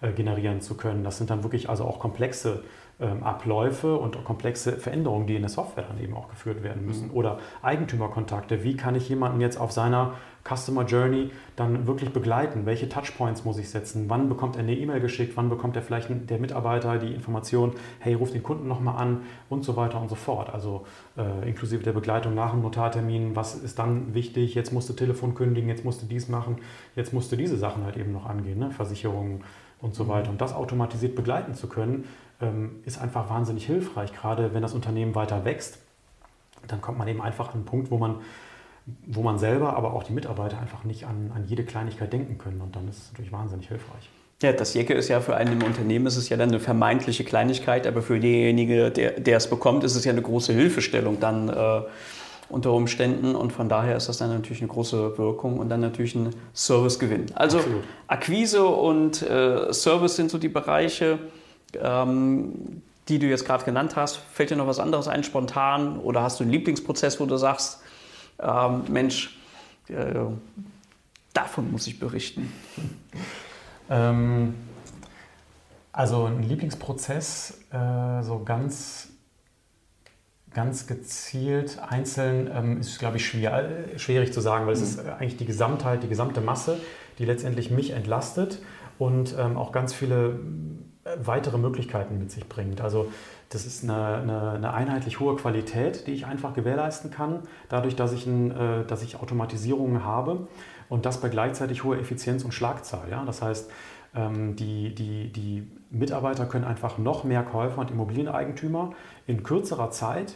äh, 0.00 0.12
generieren 0.12 0.62
zu 0.62 0.76
können. 0.76 1.04
Das 1.04 1.18
sind 1.18 1.28
dann 1.28 1.42
wirklich 1.42 1.68
also 1.68 1.84
auch 1.84 1.98
komplexe 1.98 2.62
Abläufe 3.06 3.96
und 3.96 4.22
komplexe 4.24 4.72
Veränderungen, 4.72 5.26
die 5.26 5.34
in 5.34 5.42
der 5.42 5.48
Software 5.48 5.84
dann 5.88 6.02
eben 6.02 6.14
auch 6.14 6.28
geführt 6.28 6.62
werden 6.62 6.84
müssen. 6.84 7.08
Mhm. 7.08 7.14
Oder 7.14 7.38
Eigentümerkontakte. 7.62 8.62
Wie 8.62 8.76
kann 8.76 8.94
ich 8.94 9.08
jemanden 9.08 9.40
jetzt 9.40 9.58
auf 9.58 9.72
seiner 9.72 10.14
Customer 10.44 10.84
Journey 10.84 11.30
dann 11.56 11.86
wirklich 11.86 12.12
begleiten? 12.12 12.64
Welche 12.64 12.88
Touchpoints 12.88 13.44
muss 13.44 13.58
ich 13.58 13.68
setzen? 13.68 14.06
Wann 14.08 14.28
bekommt 14.28 14.56
er 14.56 14.62
eine 14.62 14.74
E-Mail 14.74 15.00
geschickt? 15.00 15.36
Wann 15.36 15.48
bekommt 15.48 15.76
er 15.76 15.82
vielleicht 15.82 16.08
der 16.10 16.38
Mitarbeiter 16.38 16.98
die 16.98 17.12
Information, 17.12 17.72
hey, 17.98 18.14
ruf 18.14 18.32
den 18.32 18.42
Kunden 18.42 18.68
nochmal 18.68 18.96
an 18.96 19.22
und 19.48 19.64
so 19.64 19.76
weiter 19.76 20.00
und 20.00 20.08
so 20.08 20.14
fort. 20.14 20.52
Also 20.52 20.86
äh, 21.16 21.48
inklusive 21.48 21.82
der 21.82 21.92
Begleitung 21.92 22.34
nach 22.34 22.52
dem 22.52 22.62
Notartermin. 22.62 23.36
Was 23.36 23.54
ist 23.54 23.78
dann 23.78 24.14
wichtig? 24.14 24.54
Jetzt 24.54 24.72
musst 24.72 24.88
du 24.88 24.94
Telefon 24.94 25.34
kündigen, 25.34 25.68
jetzt 25.68 25.84
musst 25.84 26.02
du 26.02 26.06
dies 26.06 26.28
machen, 26.28 26.56
jetzt 26.96 27.12
musst 27.12 27.30
du 27.32 27.36
diese 27.36 27.56
Sachen 27.56 27.84
halt 27.84 27.96
eben 27.96 28.12
noch 28.12 28.26
angehen, 28.26 28.58
ne? 28.58 28.70
Versicherungen 28.70 29.42
und 29.80 29.94
so 29.94 30.08
weiter. 30.08 30.30
Und 30.30 30.40
das 30.40 30.54
automatisiert 30.54 31.14
begleiten 31.14 31.54
zu 31.54 31.68
können, 31.68 32.04
ähm, 32.40 32.80
ist 32.84 33.00
einfach 33.00 33.30
wahnsinnig 33.30 33.66
hilfreich, 33.66 34.12
gerade 34.12 34.54
wenn 34.54 34.62
das 34.62 34.74
Unternehmen 34.74 35.14
weiter 35.14 35.44
wächst. 35.44 35.78
Dann 36.66 36.80
kommt 36.80 36.98
man 36.98 37.08
eben 37.08 37.22
einfach 37.22 37.48
an 37.48 37.54
einen 37.54 37.64
Punkt, 37.64 37.90
wo 37.90 37.98
man, 37.98 38.16
wo 39.06 39.22
man 39.22 39.38
selber, 39.38 39.76
aber 39.76 39.94
auch 39.94 40.02
die 40.02 40.12
Mitarbeiter 40.12 40.58
einfach 40.58 40.84
nicht 40.84 41.06
an, 41.06 41.32
an 41.34 41.44
jede 41.44 41.64
Kleinigkeit 41.64 42.12
denken 42.12 42.38
können. 42.38 42.60
Und 42.60 42.76
dann 42.76 42.88
ist 42.88 42.98
es 42.98 43.12
natürlich 43.12 43.32
wahnsinnig 43.32 43.68
hilfreich. 43.68 44.10
Ja, 44.42 44.52
das 44.52 44.72
Jecke 44.72 44.94
ist 44.94 45.08
ja 45.08 45.20
für 45.20 45.36
einen 45.36 45.60
im 45.60 45.62
Unternehmen 45.62 46.06
ist 46.06 46.16
es 46.16 46.30
ja 46.30 46.36
dann 46.38 46.48
eine 46.48 46.60
vermeintliche 46.60 47.24
Kleinigkeit, 47.24 47.86
aber 47.86 48.00
für 48.00 48.18
denjenigen, 48.18 48.92
der, 48.94 49.20
der 49.20 49.36
es 49.36 49.50
bekommt, 49.50 49.84
ist 49.84 49.96
es 49.96 50.04
ja 50.06 50.12
eine 50.12 50.22
große 50.22 50.54
Hilfestellung 50.54 51.20
dann 51.20 51.50
äh, 51.50 51.82
unter 52.50 52.72
Umständen 52.72 53.34
und 53.34 53.52
von 53.52 53.68
daher 53.68 53.96
ist 53.96 54.08
das 54.08 54.18
dann 54.18 54.30
natürlich 54.30 54.60
eine 54.60 54.68
große 54.68 55.16
Wirkung 55.18 55.58
und 55.58 55.68
dann 55.68 55.80
natürlich 55.80 56.14
ein 56.14 56.34
Servicegewinn. 56.52 57.26
Also 57.34 57.58
Absolut. 57.58 57.84
Akquise 58.08 58.64
und 58.66 59.22
äh, 59.22 59.72
Service 59.72 60.16
sind 60.16 60.30
so 60.30 60.38
die 60.38 60.48
Bereiche, 60.48 61.18
ähm, 61.80 62.82
die 63.08 63.18
du 63.18 63.26
jetzt 63.26 63.44
gerade 63.44 63.64
genannt 63.64 63.96
hast. 63.96 64.16
Fällt 64.16 64.50
dir 64.50 64.56
noch 64.56 64.66
was 64.66 64.78
anderes 64.78 65.08
ein, 65.08 65.24
spontan? 65.24 65.98
Oder 65.98 66.22
hast 66.22 66.40
du 66.40 66.44
einen 66.44 66.52
Lieblingsprozess, 66.52 67.18
wo 67.20 67.26
du 67.26 67.36
sagst, 67.36 67.80
ähm, 68.40 68.82
Mensch, 68.88 69.38
äh, 69.88 70.14
davon 71.32 71.70
muss 71.70 71.86
ich 71.86 71.98
berichten? 71.98 72.52
Ähm, 73.92 74.54
Also 75.92 76.26
ein 76.26 76.44
Lieblingsprozess, 76.44 77.58
äh, 77.72 78.22
so 78.22 78.44
ganz, 78.44 79.08
ganz 80.52 80.86
gezielt, 80.86 81.78
einzeln, 81.86 82.50
ähm, 82.52 82.80
ist, 82.80 82.98
glaube 82.98 83.18
ich, 83.18 83.26
schwer, 83.26 83.68
schwierig 83.96 84.32
zu 84.32 84.40
sagen, 84.40 84.66
weil 84.66 84.72
es 84.72 84.82
ist 84.82 85.00
eigentlich 85.00 85.36
die 85.36 85.46
Gesamtheit, 85.46 86.02
die 86.02 86.08
gesamte 86.08 86.40
Masse, 86.40 86.78
die 87.18 87.24
letztendlich 87.24 87.70
mich 87.70 87.90
entlastet 87.90 88.60
und 88.98 89.34
ähm, 89.38 89.56
auch 89.56 89.72
ganz 89.72 89.94
viele 89.94 90.40
äh, 91.04 91.10
weitere 91.22 91.58
Möglichkeiten 91.58 92.18
mit 92.18 92.30
sich 92.30 92.48
bringt. 92.48 92.80
Also 92.80 93.12
das 93.48 93.66
ist 93.66 93.84
eine, 93.84 94.16
eine, 94.18 94.50
eine, 94.52 94.74
einheitlich 94.74 95.20
hohe 95.20 95.36
Qualität, 95.36 96.06
die 96.06 96.12
ich 96.12 96.26
einfach 96.26 96.54
gewährleisten 96.54 97.10
kann, 97.10 97.40
dadurch, 97.68 97.96
dass 97.96 98.12
ich, 98.12 98.26
ein, 98.26 98.50
äh, 98.50 98.84
dass 98.86 99.02
ich 99.02 99.16
Automatisierungen 99.16 100.04
habe 100.04 100.48
und 100.90 101.06
das 101.06 101.20
bei 101.20 101.30
gleichzeitig 101.30 101.84
hoher 101.84 101.98
Effizienz 101.98 102.44
und 102.44 102.52
Schlagzahl. 102.52 103.08
Ja? 103.10 103.24
Das 103.24 103.40
heißt, 103.40 103.70
ähm, 104.14 104.56
die, 104.56 104.94
die, 104.94 105.32
die 105.32 105.66
Mitarbeiter 105.90 106.44
können 106.44 106.64
einfach 106.64 106.98
noch 106.98 107.24
mehr 107.24 107.42
Käufer 107.42 107.78
und 107.78 107.90
Immobilieneigentümer 107.90 108.92
in 109.26 109.42
kürzerer 109.42 109.90
Zeit 109.90 110.34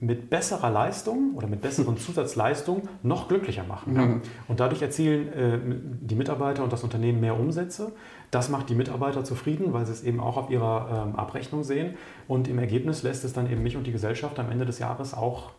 mit 0.00 0.30
besserer 0.30 0.70
Leistung 0.70 1.34
oder 1.34 1.48
mit 1.48 1.60
besseren 1.60 1.96
Zusatzleistungen 1.98 2.88
noch 3.02 3.28
glücklicher 3.28 3.64
machen. 3.64 3.94
Mhm. 3.94 4.22
Und 4.46 4.60
dadurch 4.60 4.82
erzielen 4.82 5.32
äh, 5.32 5.58
die 6.00 6.14
Mitarbeiter 6.14 6.62
und 6.62 6.72
das 6.72 6.84
Unternehmen 6.84 7.20
mehr 7.20 7.38
Umsätze. 7.38 7.92
Das 8.30 8.50
macht 8.50 8.68
die 8.68 8.74
Mitarbeiter 8.74 9.24
zufrieden, 9.24 9.72
weil 9.72 9.86
sie 9.86 9.92
es 9.92 10.04
eben 10.04 10.20
auch 10.20 10.36
auf 10.36 10.50
ihrer 10.50 11.06
ähm, 11.08 11.16
Abrechnung 11.16 11.64
sehen. 11.64 11.94
Und 12.28 12.46
im 12.46 12.58
Ergebnis 12.58 13.02
lässt 13.02 13.24
es 13.24 13.32
dann 13.32 13.50
eben 13.50 13.62
mich 13.62 13.76
und 13.76 13.86
die 13.86 13.92
Gesellschaft 13.92 14.38
am 14.38 14.50
Ende 14.50 14.66
des 14.66 14.78
Jahres 14.78 15.14
auch 15.14 15.52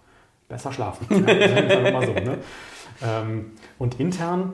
besser 0.49 0.71
schlafen. 0.71 1.07
Ja, 1.27 2.01
so, 2.01 2.13
ne? 2.13 2.37
Ähm, 3.01 3.51
und 3.77 3.99
intern 3.99 4.53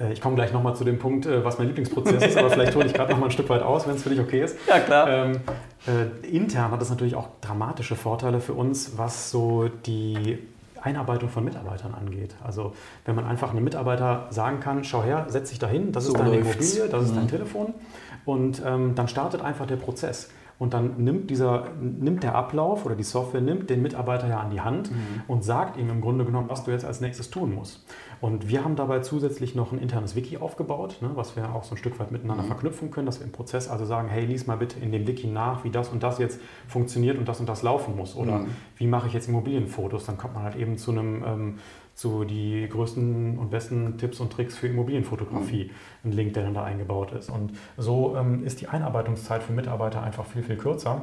äh, 0.00 0.12
ich 0.12 0.20
komme 0.20 0.36
gleich 0.36 0.52
nochmal 0.52 0.76
zu 0.76 0.84
dem 0.84 0.98
Punkt, 0.98 1.26
äh, 1.26 1.44
was 1.44 1.58
mein 1.58 1.68
Lieblingsprozess 1.68 2.24
ist, 2.24 2.36
aber 2.36 2.50
vielleicht 2.50 2.74
hole 2.74 2.86
ich 2.86 2.94
gerade 2.94 3.12
nochmal 3.12 3.28
ein 3.28 3.32
Stück 3.32 3.48
weit 3.48 3.62
aus, 3.62 3.86
wenn 3.86 3.96
es 3.96 4.02
für 4.02 4.10
dich 4.10 4.20
okay 4.20 4.42
ist. 4.42 4.56
Ja, 4.68 4.80
klar. 4.80 5.08
Ähm, 5.08 5.40
äh, 5.86 6.26
intern 6.26 6.70
hat 6.70 6.82
es 6.82 6.90
natürlich 6.90 7.14
auch 7.14 7.28
dramatische 7.40 7.96
Vorteile 7.96 8.40
für 8.40 8.54
uns, 8.54 8.96
was 8.96 9.30
so 9.30 9.68
die 9.68 10.38
Einarbeitung 10.80 11.28
von 11.28 11.44
Mitarbeitern 11.44 11.94
angeht. 11.94 12.34
Also 12.44 12.74
wenn 13.04 13.16
man 13.16 13.26
einfach 13.26 13.50
einem 13.50 13.64
Mitarbeiter 13.64 14.28
sagen 14.30 14.60
kann, 14.60 14.84
schau 14.84 15.02
her, 15.02 15.26
setz 15.28 15.50
dich 15.50 15.58
dahin, 15.58 15.92
das 15.92 16.04
so 16.04 16.12
ist 16.12 16.18
deine 16.18 16.38
läuft's. 16.38 16.74
Immobilie, 16.74 16.88
das 16.88 17.06
ist 17.06 17.16
dein 17.16 17.24
mhm. 17.24 17.28
Telefon 17.28 17.74
und 18.24 18.62
ähm, 18.64 18.94
dann 18.94 19.08
startet 19.08 19.42
einfach 19.42 19.66
der 19.66 19.76
Prozess. 19.76 20.30
Und 20.58 20.74
dann 20.74 20.96
nimmt, 20.96 21.30
dieser, 21.30 21.68
nimmt 21.80 22.24
der 22.24 22.34
Ablauf 22.34 22.84
oder 22.84 22.96
die 22.96 23.04
Software 23.04 23.40
nimmt 23.40 23.70
den 23.70 23.80
Mitarbeiter 23.80 24.26
ja 24.26 24.40
an 24.40 24.50
die 24.50 24.60
Hand 24.60 24.90
mhm. 24.90 25.22
und 25.28 25.44
sagt 25.44 25.76
ihm 25.76 25.88
im 25.88 26.00
Grunde 26.00 26.24
genommen, 26.24 26.48
was 26.48 26.64
du 26.64 26.72
jetzt 26.72 26.84
als 26.84 27.00
nächstes 27.00 27.30
tun 27.30 27.54
musst. 27.54 27.86
Und 28.20 28.48
wir 28.48 28.64
haben 28.64 28.74
dabei 28.74 28.98
zusätzlich 28.98 29.54
noch 29.54 29.70
ein 29.70 29.78
internes 29.78 30.16
Wiki 30.16 30.38
aufgebaut, 30.38 30.98
ne, 31.00 31.10
was 31.14 31.36
wir 31.36 31.54
auch 31.54 31.62
so 31.62 31.76
ein 31.76 31.78
Stück 31.78 32.00
weit 32.00 32.10
miteinander 32.10 32.42
mhm. 32.42 32.48
verknüpfen 32.48 32.90
können, 32.90 33.06
dass 33.06 33.20
wir 33.20 33.26
im 33.26 33.32
Prozess 33.32 33.68
also 33.68 33.84
sagen, 33.84 34.08
hey, 34.08 34.24
lies 34.24 34.48
mal 34.48 34.56
bitte 34.56 34.80
in 34.80 34.90
dem 34.90 35.06
Wiki 35.06 35.28
nach, 35.28 35.62
wie 35.62 35.70
das 35.70 35.90
und 35.90 36.02
das 36.02 36.18
jetzt 36.18 36.40
funktioniert 36.66 37.18
und 37.18 37.28
das 37.28 37.38
und 37.38 37.48
das 37.48 37.62
laufen 37.62 37.96
muss. 37.96 38.16
Oder 38.16 38.38
mhm. 38.38 38.46
wie 38.76 38.88
mache 38.88 39.06
ich 39.06 39.12
jetzt 39.12 39.28
Immobilienfotos? 39.28 40.06
Dann 40.06 40.18
kommt 40.18 40.34
man 40.34 40.42
halt 40.42 40.56
eben 40.56 40.76
zu 40.76 40.90
einem 40.90 41.24
ähm, 41.24 41.58
zu 41.98 42.22
die 42.22 42.68
größten 42.68 43.38
und 43.38 43.50
besten 43.50 43.98
Tipps 43.98 44.20
und 44.20 44.32
Tricks 44.32 44.56
für 44.56 44.68
Immobilienfotografie, 44.68 45.64
mhm. 46.04 46.10
ein 46.10 46.12
Link, 46.12 46.34
der 46.34 46.44
dann 46.44 46.54
da 46.54 46.62
eingebaut 46.62 47.10
ist. 47.10 47.28
Und 47.28 47.58
so 47.76 48.16
ähm, 48.16 48.44
ist 48.44 48.60
die 48.60 48.68
Einarbeitungszeit 48.68 49.42
für 49.42 49.52
Mitarbeiter 49.52 50.00
einfach 50.00 50.24
viel, 50.24 50.44
viel 50.44 50.56
kürzer 50.56 51.02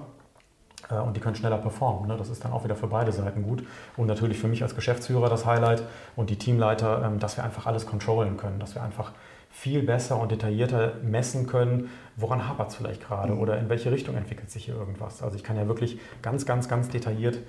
äh, 0.89 0.95
und 0.95 1.17
die 1.17 1.19
können 1.19 1.35
schneller 1.35 1.57
performen. 1.57 2.07
Ne? 2.07 2.15
Das 2.15 2.29
ist 2.29 2.45
dann 2.45 2.53
auch 2.53 2.63
wieder 2.63 2.77
für 2.77 2.87
beide 2.87 3.11
Seiten 3.11 3.43
gut. 3.43 3.67
Und 3.97 4.07
natürlich 4.07 4.37
für 4.37 4.47
mich 4.47 4.63
als 4.63 4.73
Geschäftsführer 4.73 5.27
das 5.27 5.45
Highlight 5.45 5.83
und 6.15 6.29
die 6.29 6.37
Teamleiter, 6.37 7.03
ähm, 7.03 7.19
dass 7.19 7.35
wir 7.35 7.43
einfach 7.43 7.65
alles 7.65 7.85
controllen 7.85 8.37
können, 8.37 8.61
dass 8.61 8.73
wir 8.73 8.81
einfach 8.81 9.11
viel 9.49 9.83
besser 9.83 10.17
und 10.17 10.31
detaillierter 10.31 10.93
messen 11.03 11.45
können, 11.45 11.89
woran 12.15 12.47
hapert 12.47 12.69
es 12.69 12.75
vielleicht 12.75 13.05
gerade 13.05 13.33
mhm. 13.33 13.41
oder 13.41 13.59
in 13.59 13.67
welche 13.67 13.91
Richtung 13.91 14.15
entwickelt 14.15 14.49
sich 14.49 14.63
hier 14.63 14.75
irgendwas. 14.75 15.21
Also 15.21 15.35
ich 15.35 15.43
kann 15.43 15.57
ja 15.57 15.67
wirklich 15.67 15.99
ganz, 16.21 16.45
ganz, 16.45 16.69
ganz 16.69 16.87
detailliert 16.87 17.39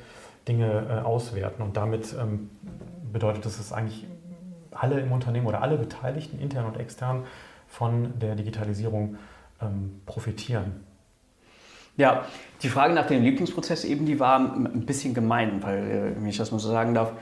Dinge 0.49 0.87
äh, 0.89 1.05
auswerten 1.05 1.63
und 1.63 1.77
damit 1.77 2.13
ähm, 2.21 2.51
bedeutet 3.17 3.47
das, 3.47 3.57
dass 3.57 3.73
eigentlich 3.73 4.07
alle 4.73 5.01
im 5.01 5.11
Unternehmen 5.11 5.47
oder 5.47 5.63
alle 5.63 5.79
Beteiligten, 5.79 6.39
intern 6.39 6.67
und 6.67 6.77
extern, 6.77 7.25
von 7.67 8.19
der 8.19 8.35
Digitalisierung 8.35 9.17
ähm, 9.63 10.03
profitieren. 10.05 10.85
Ja, 11.97 12.27
die 12.63 12.69
Frage 12.69 12.93
nach 12.93 13.07
dem 13.07 13.23
Lieblingsprozess 13.23 13.85
eben, 13.85 14.05
die 14.05 14.21
war 14.21 14.39
ein 14.39 14.85
bisschen 14.85 15.15
gemein, 15.15 15.63
weil, 15.63 15.79
äh, 15.79 16.15
wenn 16.15 16.27
ich 16.27 16.37
das 16.37 16.53
mal 16.53 16.59
so 16.59 16.69
sagen 16.69 16.93
darf, 16.93 17.13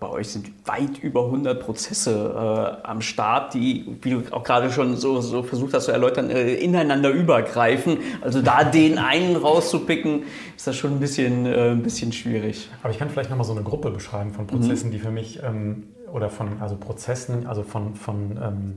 bei 0.00 0.08
euch 0.08 0.28
sind 0.28 0.50
weit 0.66 0.98
über 1.02 1.24
100 1.24 1.60
Prozesse 1.60 2.80
äh, 2.82 2.86
am 2.86 3.00
Start, 3.00 3.54
die, 3.54 3.96
wie 4.02 4.10
du 4.10 4.22
auch 4.30 4.42
gerade 4.42 4.70
schon 4.70 4.96
so, 4.96 5.20
so 5.20 5.42
versucht 5.42 5.74
hast 5.74 5.84
zu 5.84 5.92
erläutern, 5.92 6.30
äh, 6.30 6.54
ineinander 6.54 7.10
übergreifen. 7.10 7.98
Also 8.20 8.42
da 8.42 8.64
den 8.64 8.98
einen 8.98 9.36
rauszupicken, 9.36 10.24
ist 10.56 10.66
das 10.66 10.76
schon 10.76 10.92
ein 10.92 11.00
bisschen, 11.00 11.46
äh, 11.46 11.70
ein 11.70 11.82
bisschen 11.82 12.12
schwierig. 12.12 12.70
Aber 12.82 12.92
ich 12.92 12.98
kann 12.98 13.10
vielleicht 13.10 13.30
nochmal 13.30 13.46
so 13.46 13.52
eine 13.52 13.62
Gruppe 13.62 13.90
beschreiben 13.90 14.32
von 14.32 14.46
Prozessen, 14.46 14.88
mhm. 14.88 14.92
die 14.92 14.98
für 14.98 15.10
mich, 15.10 15.42
ähm, 15.42 15.84
oder 16.12 16.30
von 16.30 16.60
also 16.60 16.76
Prozessen, 16.76 17.46
also 17.46 17.62
von, 17.62 17.94
von 17.94 18.38
ähm, 18.42 18.74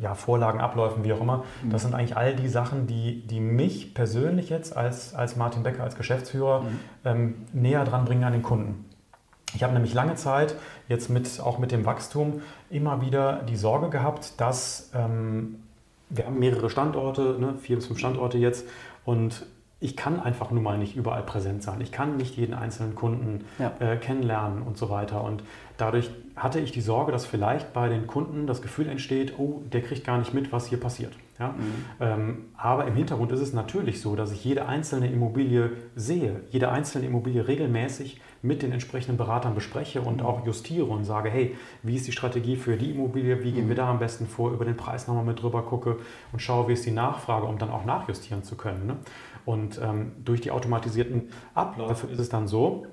ja, 0.00 0.14
Vorlagen, 0.14 0.60
Abläufen, 0.60 1.04
wie 1.04 1.12
auch 1.12 1.20
immer. 1.20 1.44
Mhm. 1.62 1.70
Das 1.70 1.82
sind 1.82 1.94
eigentlich 1.94 2.16
all 2.16 2.34
die 2.34 2.48
Sachen, 2.48 2.86
die, 2.86 3.26
die 3.26 3.40
mich 3.40 3.94
persönlich 3.94 4.50
jetzt 4.50 4.76
als, 4.76 5.14
als 5.14 5.36
Martin 5.36 5.62
Becker, 5.62 5.82
als 5.82 5.96
Geschäftsführer 5.96 6.62
mhm. 6.62 6.66
ähm, 7.04 7.34
näher 7.52 7.84
dran 7.84 8.04
bringen 8.04 8.24
an 8.24 8.32
den 8.32 8.42
Kunden. 8.42 8.84
Ich 9.54 9.62
habe 9.62 9.72
nämlich 9.72 9.94
lange 9.94 10.14
Zeit, 10.16 10.56
jetzt 10.88 11.10
mit, 11.10 11.40
auch 11.40 11.58
mit 11.58 11.72
dem 11.72 11.86
Wachstum, 11.86 12.42
immer 12.70 13.00
wieder 13.00 13.42
die 13.48 13.56
Sorge 13.56 13.88
gehabt, 13.88 14.40
dass 14.40 14.90
ähm, 14.94 15.60
wir 16.10 16.26
haben 16.26 16.38
mehrere 16.38 16.70
Standorte, 16.70 17.36
ne, 17.38 17.54
vier 17.60 17.76
bis 17.76 17.86
fünf 17.86 17.98
Standorte 17.98 18.38
jetzt, 18.38 18.66
und 19.04 19.46
ich 19.80 19.96
kann 19.96 20.18
einfach 20.18 20.50
nun 20.50 20.62
mal 20.62 20.78
nicht 20.78 20.96
überall 20.96 21.22
präsent 21.22 21.62
sein. 21.62 21.80
Ich 21.80 21.92
kann 21.92 22.16
nicht 22.16 22.36
jeden 22.36 22.54
einzelnen 22.54 22.94
Kunden 22.94 23.44
ja. 23.58 23.72
äh, 23.80 23.96
kennenlernen 23.96 24.62
und 24.62 24.78
so 24.78 24.88
weiter. 24.88 25.22
Und 25.22 25.42
dadurch 25.76 26.10
hatte 26.36 26.58
ich 26.58 26.72
die 26.72 26.80
Sorge, 26.80 27.12
dass 27.12 27.26
vielleicht 27.26 27.72
bei 27.72 27.88
den 27.88 28.06
Kunden 28.06 28.46
das 28.46 28.60
Gefühl 28.60 28.88
entsteht, 28.88 29.38
oh, 29.38 29.62
der 29.72 29.82
kriegt 29.82 30.04
gar 30.04 30.18
nicht 30.18 30.34
mit, 30.34 30.52
was 30.52 30.66
hier 30.66 30.80
passiert. 30.80 31.12
Ja? 31.38 31.48
Mhm. 31.48 31.54
Ähm, 32.00 32.44
aber 32.56 32.86
im 32.86 32.94
Hintergrund 32.94 33.30
ist 33.32 33.40
es 33.40 33.52
natürlich 33.52 34.00
so, 34.00 34.16
dass 34.16 34.32
ich 34.32 34.44
jede 34.44 34.66
einzelne 34.66 35.10
Immobilie 35.10 35.70
sehe, 35.94 36.40
jede 36.50 36.70
einzelne 36.70 37.06
Immobilie 37.06 37.46
regelmäßig 37.46 38.20
mit 38.42 38.62
den 38.62 38.72
entsprechenden 38.72 39.16
Beratern 39.16 39.54
bespreche 39.54 40.02
und 40.02 40.18
mhm. 40.18 40.26
auch 40.26 40.44
justiere 40.44 40.86
und 40.86 41.04
sage, 41.04 41.30
hey, 41.30 41.56
wie 41.82 41.96
ist 41.96 42.06
die 42.06 42.12
Strategie 42.12 42.56
für 42.56 42.76
die 42.76 42.90
Immobilie, 42.90 43.42
wie 43.44 43.52
gehen 43.52 43.68
wir 43.68 43.74
mhm. 43.74 43.78
da 43.78 43.90
am 43.90 43.98
besten 44.00 44.26
vor, 44.26 44.52
über 44.52 44.64
den 44.64 44.76
Preis 44.76 45.06
nochmal 45.06 45.24
mit 45.24 45.40
drüber 45.40 45.62
gucke 45.62 45.98
und 46.32 46.40
schaue, 46.40 46.68
wie 46.68 46.72
ist 46.72 46.84
die 46.84 46.90
Nachfrage, 46.90 47.46
um 47.46 47.58
dann 47.58 47.70
auch 47.70 47.84
nachjustieren 47.84 48.42
zu 48.42 48.56
können. 48.56 48.86
Ne? 48.86 48.96
Und 49.44 49.80
ähm, 49.82 50.12
durch 50.24 50.40
die 50.40 50.50
automatisierten 50.50 51.28
Abläufe 51.54 52.06
ist 52.06 52.18
es 52.18 52.28
dann 52.28 52.48
so, 52.48 52.86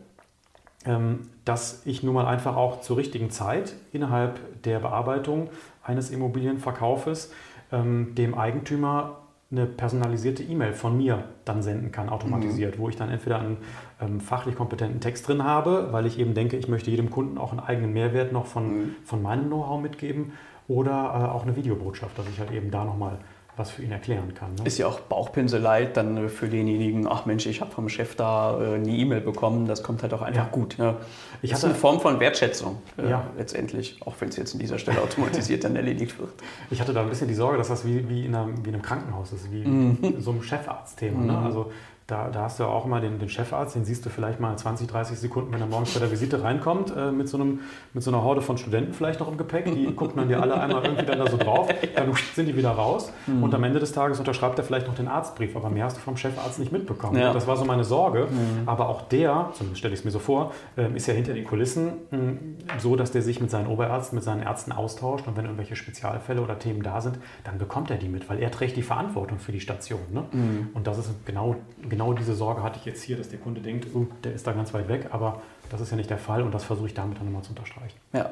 dass 1.46 1.86
ich 1.86 2.02
nun 2.02 2.16
mal 2.16 2.26
einfach 2.26 2.56
auch 2.56 2.82
zur 2.82 2.98
richtigen 2.98 3.30
Zeit 3.30 3.76
innerhalb 3.92 4.64
der 4.64 4.80
Bearbeitung 4.80 5.50
eines 5.84 6.10
Immobilienverkaufes 6.10 7.32
ähm, 7.72 8.16
dem 8.16 8.34
Eigentümer 8.36 9.18
eine 9.52 9.66
personalisierte 9.66 10.44
E-Mail 10.44 10.74
von 10.74 10.98
mir 10.98 11.26
dann 11.46 11.62
senden 11.62 11.92
kann, 11.92 12.10
automatisiert, 12.10 12.78
mhm. 12.78 12.82
wo 12.82 12.90
ich 12.90 12.96
dann 12.96 13.10
entweder 13.10 13.40
einen 13.40 13.58
ähm, 14.00 14.22
fachlich 14.22 14.56
kompetenten 14.56 15.02
Text 15.02 15.28
drin 15.28 15.44
habe, 15.44 15.90
weil 15.92 16.06
ich 16.06 16.18
eben 16.18 16.34
denke, 16.34 16.58
ich 16.58 16.68
möchte 16.68 16.90
jedem 16.90 17.10
Kunden 17.10 17.38
auch 17.38 17.52
einen 17.52 17.60
eigenen 17.60 17.92
Mehrwert 17.92 18.32
noch 18.32 18.46
von, 18.46 18.70
mhm. 18.70 18.96
von 19.04 19.22
meinem 19.22 19.48
Know-how 19.48 19.82
mitgeben, 19.82 20.32
oder 20.72 20.92
äh, 20.92 21.32
auch 21.32 21.44
eine 21.44 21.56
Videobotschaft, 21.56 22.18
dass 22.18 22.28
ich 22.30 22.40
halt 22.40 22.52
eben 22.52 22.72
da 22.72 22.86
nochmal 22.86 23.18
was 23.62 23.72
für 23.72 23.84
ihn 23.84 23.92
erklären 23.92 24.34
kann. 24.34 24.56
Ne? 24.56 24.64
Ist 24.66 24.78
ja 24.78 24.88
auch 24.88 25.00
Bauchpinselei 25.00 25.86
dann 25.86 26.30
für 26.30 26.48
denjenigen, 26.48 27.08
ach 27.08 27.26
Mensch, 27.26 27.46
ich 27.46 27.62
habe 27.62 27.72
vom 27.72 27.90
Chef 27.90 28.16
da 28.16 28.60
äh, 28.60 28.76
eine 28.76 28.90
E-Mail 28.90 29.22
bekommen, 29.22 29.68
das 29.68 29.84
kommt 29.84 30.02
halt 30.02 30.14
auch 30.14 30.22
einfach 30.22 30.46
ja. 30.46 30.52
gut. 30.52 30.78
Ja. 30.78 30.98
Ich 31.42 31.52
das 31.52 31.60
ist 31.60 31.66
eine 31.66 31.76
Form 31.76 32.00
von 32.00 32.20
Wertschätzung 32.20 32.82
äh, 32.98 33.10
ja. 33.10 33.24
letztendlich, 33.38 34.00
auch 34.06 34.16
wenn 34.20 34.30
es 34.30 34.38
jetzt 34.38 34.54
an 34.54 34.60
dieser 34.60 34.80
Stelle 34.80 35.02
automatisiert 35.02 35.64
dann 35.64 35.76
erledigt 35.76 36.20
wird. 36.20 36.32
Ich 36.72 36.82
hatte 36.82 36.94
da 36.94 37.02
ein 37.02 37.10
bisschen 37.10 37.28
die 37.28 37.36
Sorge, 37.36 37.58
dass 37.58 37.68
das 37.68 37.86
wie, 37.86 38.10
wie, 38.10 38.26
in, 38.26 38.36
einem, 38.36 38.66
wie 38.66 38.70
in 38.70 38.76
einem 38.76 38.84
Krankenhaus 38.84 39.32
ist, 39.32 39.52
wie 39.52 39.64
mhm. 39.64 40.16
so 40.20 40.32
einem 40.32 40.42
Chefarztthema. 40.42 41.20
Ne? 41.20 41.24
Mhm. 41.24 41.40
Ne? 41.40 41.46
Also 41.46 41.72
da, 42.12 42.30
da, 42.30 42.42
hast 42.42 42.60
du 42.60 42.64
ja 42.64 42.70
auch 42.70 42.86
immer 42.86 43.00
den, 43.00 43.20
den, 43.20 43.30
Chefarzt, 43.30 43.76
den 43.76 43.86
siehst 43.86 44.06
du 44.06 44.10
vielleicht 44.10 44.42
mal 44.42 44.58
20, 44.58 44.88
30 44.88 45.18
Sekunden, 45.18 45.54
wenn 45.54 45.62
er 45.62 45.68
morgens 45.68 45.94
bei 45.94 46.02
der 46.02 46.12
Visite 46.12 46.44
reinkommt, 46.44 46.94
äh, 46.96 47.10
mit, 47.10 47.30
so 47.30 47.38
einem, 47.38 47.62
mit 47.94 48.04
so 48.04 48.12
einer 48.12 48.22
Horde 48.22 48.42
von 48.42 48.58
Studenten 48.58 48.94
vielleicht 48.94 49.22
noch 49.22 49.32
im 49.32 49.38
Gepäck. 49.38 49.66
Die 49.74 49.86
gucken 49.96 50.18
dann 50.18 50.28
dir 50.28 50.42
alle 50.42 50.60
einmal 50.60 50.84
irgendwie 50.84 51.06
dann 51.06 51.20
da 51.20 51.30
so 51.30 51.38
drauf, 51.38 51.70
dann 51.96 52.12
sind 52.36 52.48
die 52.48 52.58
wieder 52.58 52.72
raus 52.72 53.14
mhm. 53.28 53.44
und 53.44 53.56
am 53.56 53.64
Ende 53.64 53.80
des 53.80 53.94
Tages 53.94 54.20
unterschreibt 54.20 54.60
er 54.60 54.66
vielleicht 54.66 54.88
noch 54.88 54.96
den 54.96 55.08
Arztbrief, 55.08 55.56
aber 55.56 55.70
mehr 55.70 55.86
hast 55.86 55.96
du 55.96 56.02
vom 56.02 56.18
Chefarzt 56.18 56.60
nicht 56.60 56.74
mitbekommen. 56.74 57.18
Ja. 57.18 57.32
Das 57.32 57.48
war 57.48 57.56
so 57.56 57.64
meine 57.64 57.86
Sorge. 57.86 58.28
Mhm. 58.30 58.68
Aber 58.68 58.90
auch 58.90 59.04
der, 59.04 59.52
zumindest 59.54 59.80
stelle 59.80 59.94
ich 59.94 60.02
es 60.02 60.06
mir 60.06 60.12
so 60.12 60.20
vor, 60.20 60.54
äh, 60.76 60.94
ist 60.94 61.08
ja 61.08 61.14
hinter 61.14 61.34
den 61.34 61.46
Kulissen 61.46 61.88
äh, 62.12 62.80
so, 62.80 62.98
dass 62.98 63.12
der 63.12 63.22
sich 63.22 63.40
mit 63.40 63.52
seinen 63.52 63.68
Oberärzten, 63.68 64.18
mit 64.18 64.26
seinen 64.26 64.44
Ärzten 64.44 64.74
austauscht 64.74 65.28
und 65.28 65.38
wenn 65.38 65.46
irgendwelche 65.46 65.78
Spezialfälle 65.78 66.42
oder 66.42 66.60
Themen 66.60 66.84
da 66.84 67.00
sind, 67.00 67.20
dann 67.46 67.58
bekommt 67.58 67.90
er 67.90 67.98
die 67.98 68.10
mit, 68.10 68.30
weil 68.30 68.40
er 68.40 68.52
trägt 68.52 68.76
die 68.76 68.82
Verantwortung 68.82 69.40
für 69.40 69.54
die 69.54 69.62
Station. 69.62 70.02
Ne? 70.12 70.26
Mhm. 70.32 70.70
Und 70.74 70.88
das 70.88 70.98
ist 70.98 71.26
genau, 71.26 71.56
genau 71.88 72.01
diese 72.14 72.34
Sorge 72.36 72.64
hatte 72.64 72.80
ich 72.80 72.86
jetzt 72.86 73.04
hier, 73.04 73.18
dass 73.18 73.30
der 73.30 73.40
Kunde 73.40 73.62
denkt, 73.62 73.88
oh, 73.94 74.08
der 74.24 74.34
ist 74.34 74.46
da 74.48 74.52
ganz 74.52 74.74
weit 74.74 74.88
weg, 74.88 75.10
aber 75.12 75.42
das 75.70 75.82
ist 75.82 75.92
ja 75.92 75.98
nicht 75.98 76.10
der 76.10 76.18
Fall 76.18 76.42
und 76.42 76.54
das 76.54 76.64
versuche 76.64 76.88
ich 76.88 76.94
damit 76.94 77.18
dann 77.18 77.26
nochmal 77.26 77.44
zu 77.44 77.52
unterstreichen. 77.52 77.98
Ja, 78.14 78.32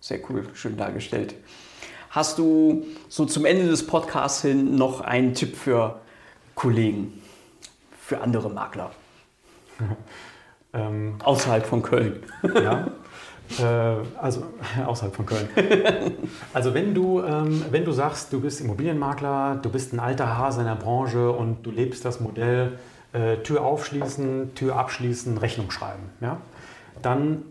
sehr 0.00 0.18
cool, 0.28 0.46
schön 0.54 0.76
dargestellt. 0.76 1.34
hast 2.10 2.38
du 2.38 2.84
so 3.08 3.24
zum 3.24 3.44
Ende 3.44 3.66
des 3.66 3.86
Podcasts 3.86 4.42
hin 4.42 4.76
noch 4.76 5.00
einen 5.00 5.34
Tipp 5.34 5.56
für 5.56 6.00
Kollegen, 6.54 7.22
für 7.98 8.20
andere 8.20 8.50
Makler? 8.50 8.90
ähm, 10.72 11.16
außerhalb 11.22 11.66
von 11.66 11.82
Köln. 11.82 12.22
ja. 12.54 12.88
Äh, 13.58 13.96
also 14.20 14.44
außerhalb 14.86 15.14
von 15.14 15.26
Köln. 15.26 15.48
Also 16.52 16.72
wenn 16.72 16.94
du, 16.94 17.20
ähm, 17.20 17.64
wenn 17.70 17.84
du 17.84 17.92
sagst, 17.92 18.32
du 18.32 18.40
bist 18.40 18.60
Immobilienmakler, 18.60 19.58
du 19.60 19.70
bist 19.70 19.92
ein 19.92 20.00
alter 20.00 20.38
Hase 20.38 20.60
in 20.60 20.66
der 20.66 20.76
Branche 20.76 21.30
und 21.30 21.64
du 21.64 21.70
lebst 21.70 22.04
das 22.04 22.20
Modell 22.20 22.78
äh, 23.14 23.38
Tür 23.38 23.62
aufschließen, 23.62 24.54
Tür 24.54 24.76
abschließen, 24.76 25.38
Rechnung 25.38 25.70
schreiben, 25.70 26.10
ja, 26.20 26.38
dann 27.00 27.44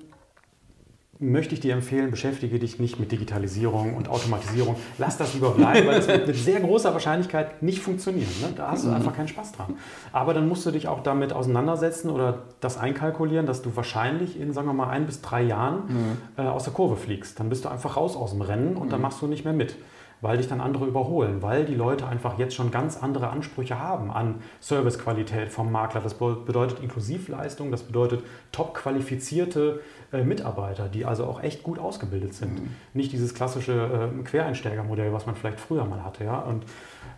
möchte 1.24 1.54
ich 1.54 1.62
dir 1.62 1.74
empfehlen, 1.74 2.12
beschäftige 2.12 2.60
dich 2.60 2.80
nicht 2.80 3.00
mit 3.00 3.12
Digitalisierung 3.12 3.96
und 3.96 4.10
Automatisierung. 4.10 4.76
Lass 4.98 5.18
das 5.18 5.34
lieber 5.34 5.52
bleiben, 5.52 5.88
weil 5.88 5.96
das 5.96 6.08
wird 6.08 6.28
mit 6.28 6.36
sehr 6.36 6.60
großer 6.60 6.92
Wahrscheinlichkeit 6.94 7.64
nicht 7.64 7.80
funktionieren. 7.80 8.30
Ne? 8.42 8.50
Da 8.56 8.72
hast 8.72 8.84
du 8.84 8.90
mhm. 8.90 8.96
einfach 8.96 9.16
keinen 9.16 9.28
Spaß 9.28 9.54
dran. 9.54 9.76
Aber 10.12 10.34
dann 10.34 10.48
musst 10.48 10.66
du 10.66 10.72
dich 10.72 10.88
auch 10.88 11.02
damit 11.02 11.32
auseinandersetzen 11.32 12.10
oder 12.10 12.44
das 12.60 12.78
einkalkulieren, 12.78 13.46
dass 13.46 13.62
du 13.62 13.76
wahrscheinlich 13.76 14.40
in, 14.40 14.54
sagen 14.54 14.68
wir 14.68 14.74
mal, 14.74 14.90
ein 14.90 15.06
bis 15.06 15.22
drei 15.22 15.44
Jahren 15.44 15.84
mhm. 15.88 16.44
äh, 16.44 16.48
aus 16.48 16.66
der 16.66 16.74
Kurve 16.74 16.98
fliegst. 16.98 17.40
Dann 17.40 17.50
bist 17.50 17.64
du 17.66 17.70
einfach 17.70 17.96
raus 17.96 18.16
aus 18.16 18.32
dem 18.32 18.42
Rennen 18.42 18.76
und 18.76 18.88
mhm. 18.88 18.92
dann 18.92 19.02
machst 19.02 19.22
du 19.22 19.28
nicht 19.28 19.46
mehr 19.46 19.54
mit 19.54 19.76
weil 20.24 20.38
dich 20.38 20.48
dann 20.48 20.62
andere 20.62 20.86
überholen, 20.86 21.42
weil 21.42 21.66
die 21.66 21.76
Leute 21.76 22.08
einfach 22.08 22.40
jetzt 22.40 22.56
schon 22.56 22.72
ganz 22.72 22.98
andere 22.98 23.30
Ansprüche 23.30 23.78
haben 23.78 24.10
an 24.10 24.36
Servicequalität 24.62 25.50
vom 25.50 25.70
Makler. 25.70 26.00
Das 26.00 26.14
bedeutet 26.14 26.80
Inklusivleistung, 26.80 27.72
das 27.72 27.84
bedeutet 27.84 28.24
top 28.54 28.74
qualifizierte 28.74 29.82
äh, 30.14 30.24
Mitarbeiter, 30.24 30.88
die 30.88 31.06
also 31.06 31.26
auch 31.26 31.44
echt 31.44 31.62
gut 31.62 31.78
ausgebildet 31.78 32.34
sind. 32.34 32.62
Mhm. 32.62 32.70
Nicht 32.94 33.12
dieses 33.12 33.34
klassische 33.34 33.74
äh, 33.74 34.24
Quereinsteigermodell, 34.24 35.12
was 35.12 35.26
man 35.26 35.36
vielleicht 35.36 35.60
früher 35.60 35.84
mal 35.84 36.06
hatte. 36.06 36.24
Ja? 36.24 36.40
Und 36.40 36.64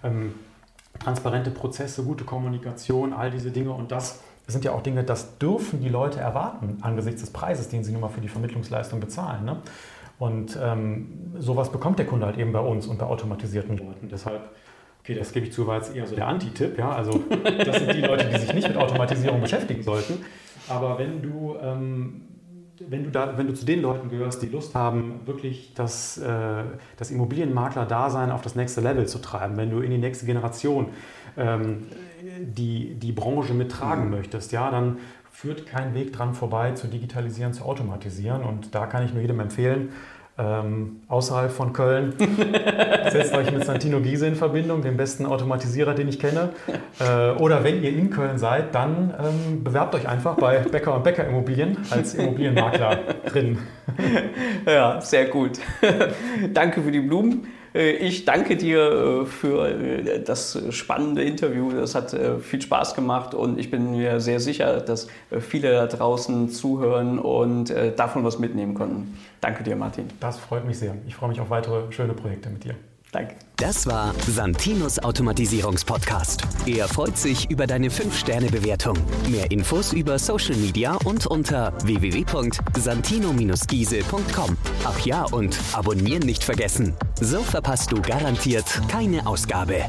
ähm, 0.04 0.34
transparente 0.98 1.52
Prozesse, 1.52 2.04
gute 2.04 2.24
Kommunikation, 2.24 3.14
all 3.14 3.30
diese 3.30 3.52
Dinge 3.52 3.72
und 3.72 3.92
das 3.92 4.22
sind 4.48 4.66
ja 4.66 4.72
auch 4.72 4.82
Dinge, 4.82 5.04
das 5.04 5.38
dürfen 5.38 5.82
die 5.82 5.90
Leute 5.90 6.20
erwarten 6.20 6.78
angesichts 6.82 7.22
des 7.22 7.32
Preises, 7.32 7.70
den 7.70 7.84
sie 7.84 7.92
nun 7.92 8.02
mal 8.02 8.10
für 8.10 8.22
die 8.22 8.30
Vermittlungsleistung 8.30 9.00
bezahlen. 9.00 9.46
Ne? 9.46 9.58
Und 10.18 10.58
ähm, 10.62 11.34
sowas 11.38 11.72
bekommt 11.72 12.00
der 12.00 12.06
Kunde 12.06 12.26
halt 12.26 12.38
eben 12.38 12.52
bei 12.54 12.60
uns 12.60 12.88
und 12.88 12.98
bei 12.98 13.06
automatisierten 13.06 13.78
Leuten. 13.78 14.08
Deshalb, 14.10 14.50
okay, 15.02 15.16
das 15.16 15.34
gebe 15.34 15.46
ich 15.46 15.54
zu, 15.54 15.68
war 15.68 15.78
jetzt 15.78 15.96
eher 15.96 16.08
so 16.08 16.16
der 16.16 16.28
Anti-Tipp. 16.28 16.78
Ja? 16.78 16.92
Also 16.92 17.22
das 17.44 17.80
sind 17.80 17.94
die 17.94 18.02
Leute, 18.02 18.26
die 18.26 18.40
sich 18.40 18.54
nicht 18.54 18.68
mit 18.68 18.78
Automatisierung 18.78 19.42
beschäftigen 19.42 19.84
sollten. 19.84 20.24
Aber 20.70 20.98
wenn 20.98 21.22
du, 21.22 21.56
ähm, 21.62 22.22
wenn 22.80 23.04
du, 23.04 23.12
da, 23.12 23.38
wenn 23.38 23.48
du 23.48 23.54
zu 23.54 23.66
den 23.66 23.82
Leuten 23.82 24.10
gehörst, 24.10 24.42
die 24.42 24.48
Lust 24.48 24.74
haben, 24.74 25.22
wirklich 25.26 25.74
das, 25.74 26.18
äh, 26.18 26.64
das 26.98 27.12
Immobilienmakler-Dasein 27.12 28.32
auf 28.32 28.42
das 28.42 28.56
nächste 28.56 28.82
Level 28.82 29.08
zu 29.08 29.20
treiben, 29.20 29.58
wenn 29.58 29.70
du 29.70 29.82
in 29.82 29.92
die 29.92 29.98
nächste 29.98 30.26
Generation 30.26 30.88
ähm, 31.38 31.88
die, 32.40 32.96
die 32.96 33.12
Branche 33.12 33.54
mittragen 33.54 34.06
mhm. 34.06 34.12
möchtest, 34.12 34.52
ja, 34.54 34.72
dann 34.72 34.98
führt 35.36 35.66
kein 35.66 35.94
Weg 35.94 36.14
dran 36.14 36.34
vorbei, 36.34 36.72
zu 36.72 36.88
digitalisieren, 36.88 37.52
zu 37.52 37.66
automatisieren. 37.66 38.44
Und 38.44 38.74
da 38.74 38.86
kann 38.86 39.04
ich 39.04 39.14
nur 39.14 39.22
jedem 39.22 39.42
empfehlen, 39.42 39.90
ähm, 40.38 41.02
außerhalb 41.08 41.52
von 41.52 41.74
Köln, 41.74 42.14
setzt 43.12 43.34
euch 43.34 43.52
mit 43.52 43.66
Santino 43.66 44.00
Giese 44.00 44.28
in 44.28 44.36
Verbindung, 44.36 44.82
dem 44.82 44.98
besten 44.98 45.26
Automatisierer, 45.26 45.94
den 45.94 46.08
ich 46.08 46.20
kenne. 46.20 46.50
Äh, 47.00 47.32
oder 47.40 47.64
wenn 47.64 47.84
ihr 47.84 47.92
in 47.92 48.10
Köln 48.10 48.38
seid, 48.38 48.74
dann 48.76 49.14
ähm, 49.18 49.64
bewerbt 49.64 49.96
euch 49.96 50.08
einfach 50.08 50.36
bei 50.36 50.60
Becker 50.60 50.96
und 50.96 51.04
Becker 51.04 51.28
Immobilien 51.28 51.78
als 51.90 52.16
Immobilienmakler 52.16 53.00
drin. 53.26 53.60
Ja, 54.66 55.00
sehr 55.00 55.26
gut. 55.26 55.60
Danke 56.54 56.82
für 56.82 56.92
die 56.92 57.00
Blumen. 57.00 57.48
Äh, 57.76 57.92
ich 57.92 58.26
danke 58.26 58.56
dir 58.56 59.24
äh, 59.24 59.26
für 59.26 59.68
äh, 59.68 60.24
das 60.24 60.58
spannende 60.70 61.24
Interview. 61.24 61.72
Das 61.72 61.94
hat 61.94 62.16
viel 62.42 62.62
Spaß 62.62 62.96
gemacht 62.96 63.34
und 63.34 63.60
ich 63.60 63.70
bin 63.70 63.92
mir 63.92 64.20
sehr 64.20 64.40
sicher, 64.40 64.80
dass 64.80 65.08
viele 65.42 65.74
da 65.74 65.88
draußen 65.88 66.50
zuhören 66.50 67.20
und 67.20 67.74
davon 67.96 68.24
was 68.24 68.40
mitnehmen 68.40 68.74
konnten. 68.74 69.18
Danke 69.42 69.64
dir, 69.64 69.76
Martin. 69.76 70.08
Das 70.20 70.38
freut 70.38 70.66
mich 70.66 70.80
sehr. 70.80 70.96
Ich 71.08 71.16
freue 71.16 71.30
mich 71.30 71.42
auf 71.42 71.50
weitere 71.50 71.92
schöne 71.92 72.14
Projekte 72.14 72.50
mit 72.50 72.64
dir. 72.64 72.76
Danke. 73.16 73.36
Das 73.56 73.88
war 73.88 74.14
Santinos 74.28 75.00
Automatisierungspodcast. 75.00 76.44
Er 76.66 76.90
freut 76.90 77.18
sich 77.18 77.50
über 77.50 77.66
deine 77.66 77.88
5-Sterne-Bewertung. 77.88 78.98
Mehr 79.30 79.50
Infos 79.52 79.94
über 79.94 80.20
Social 80.20 80.58
Media 80.58 80.98
und 81.06 81.26
unter 81.26 81.72
www.santino-giese.com. 81.86 84.58
Ach 84.84 85.00
ja, 85.06 85.24
und 85.24 85.58
abonnieren 85.72 86.24
nicht 86.24 86.44
vergessen. 86.44 86.94
So 87.22 87.42
verpasst 87.42 87.94
du 87.94 88.02
garantiert 88.02 88.66
keine 88.90 89.26
Ausgabe. 89.26 89.86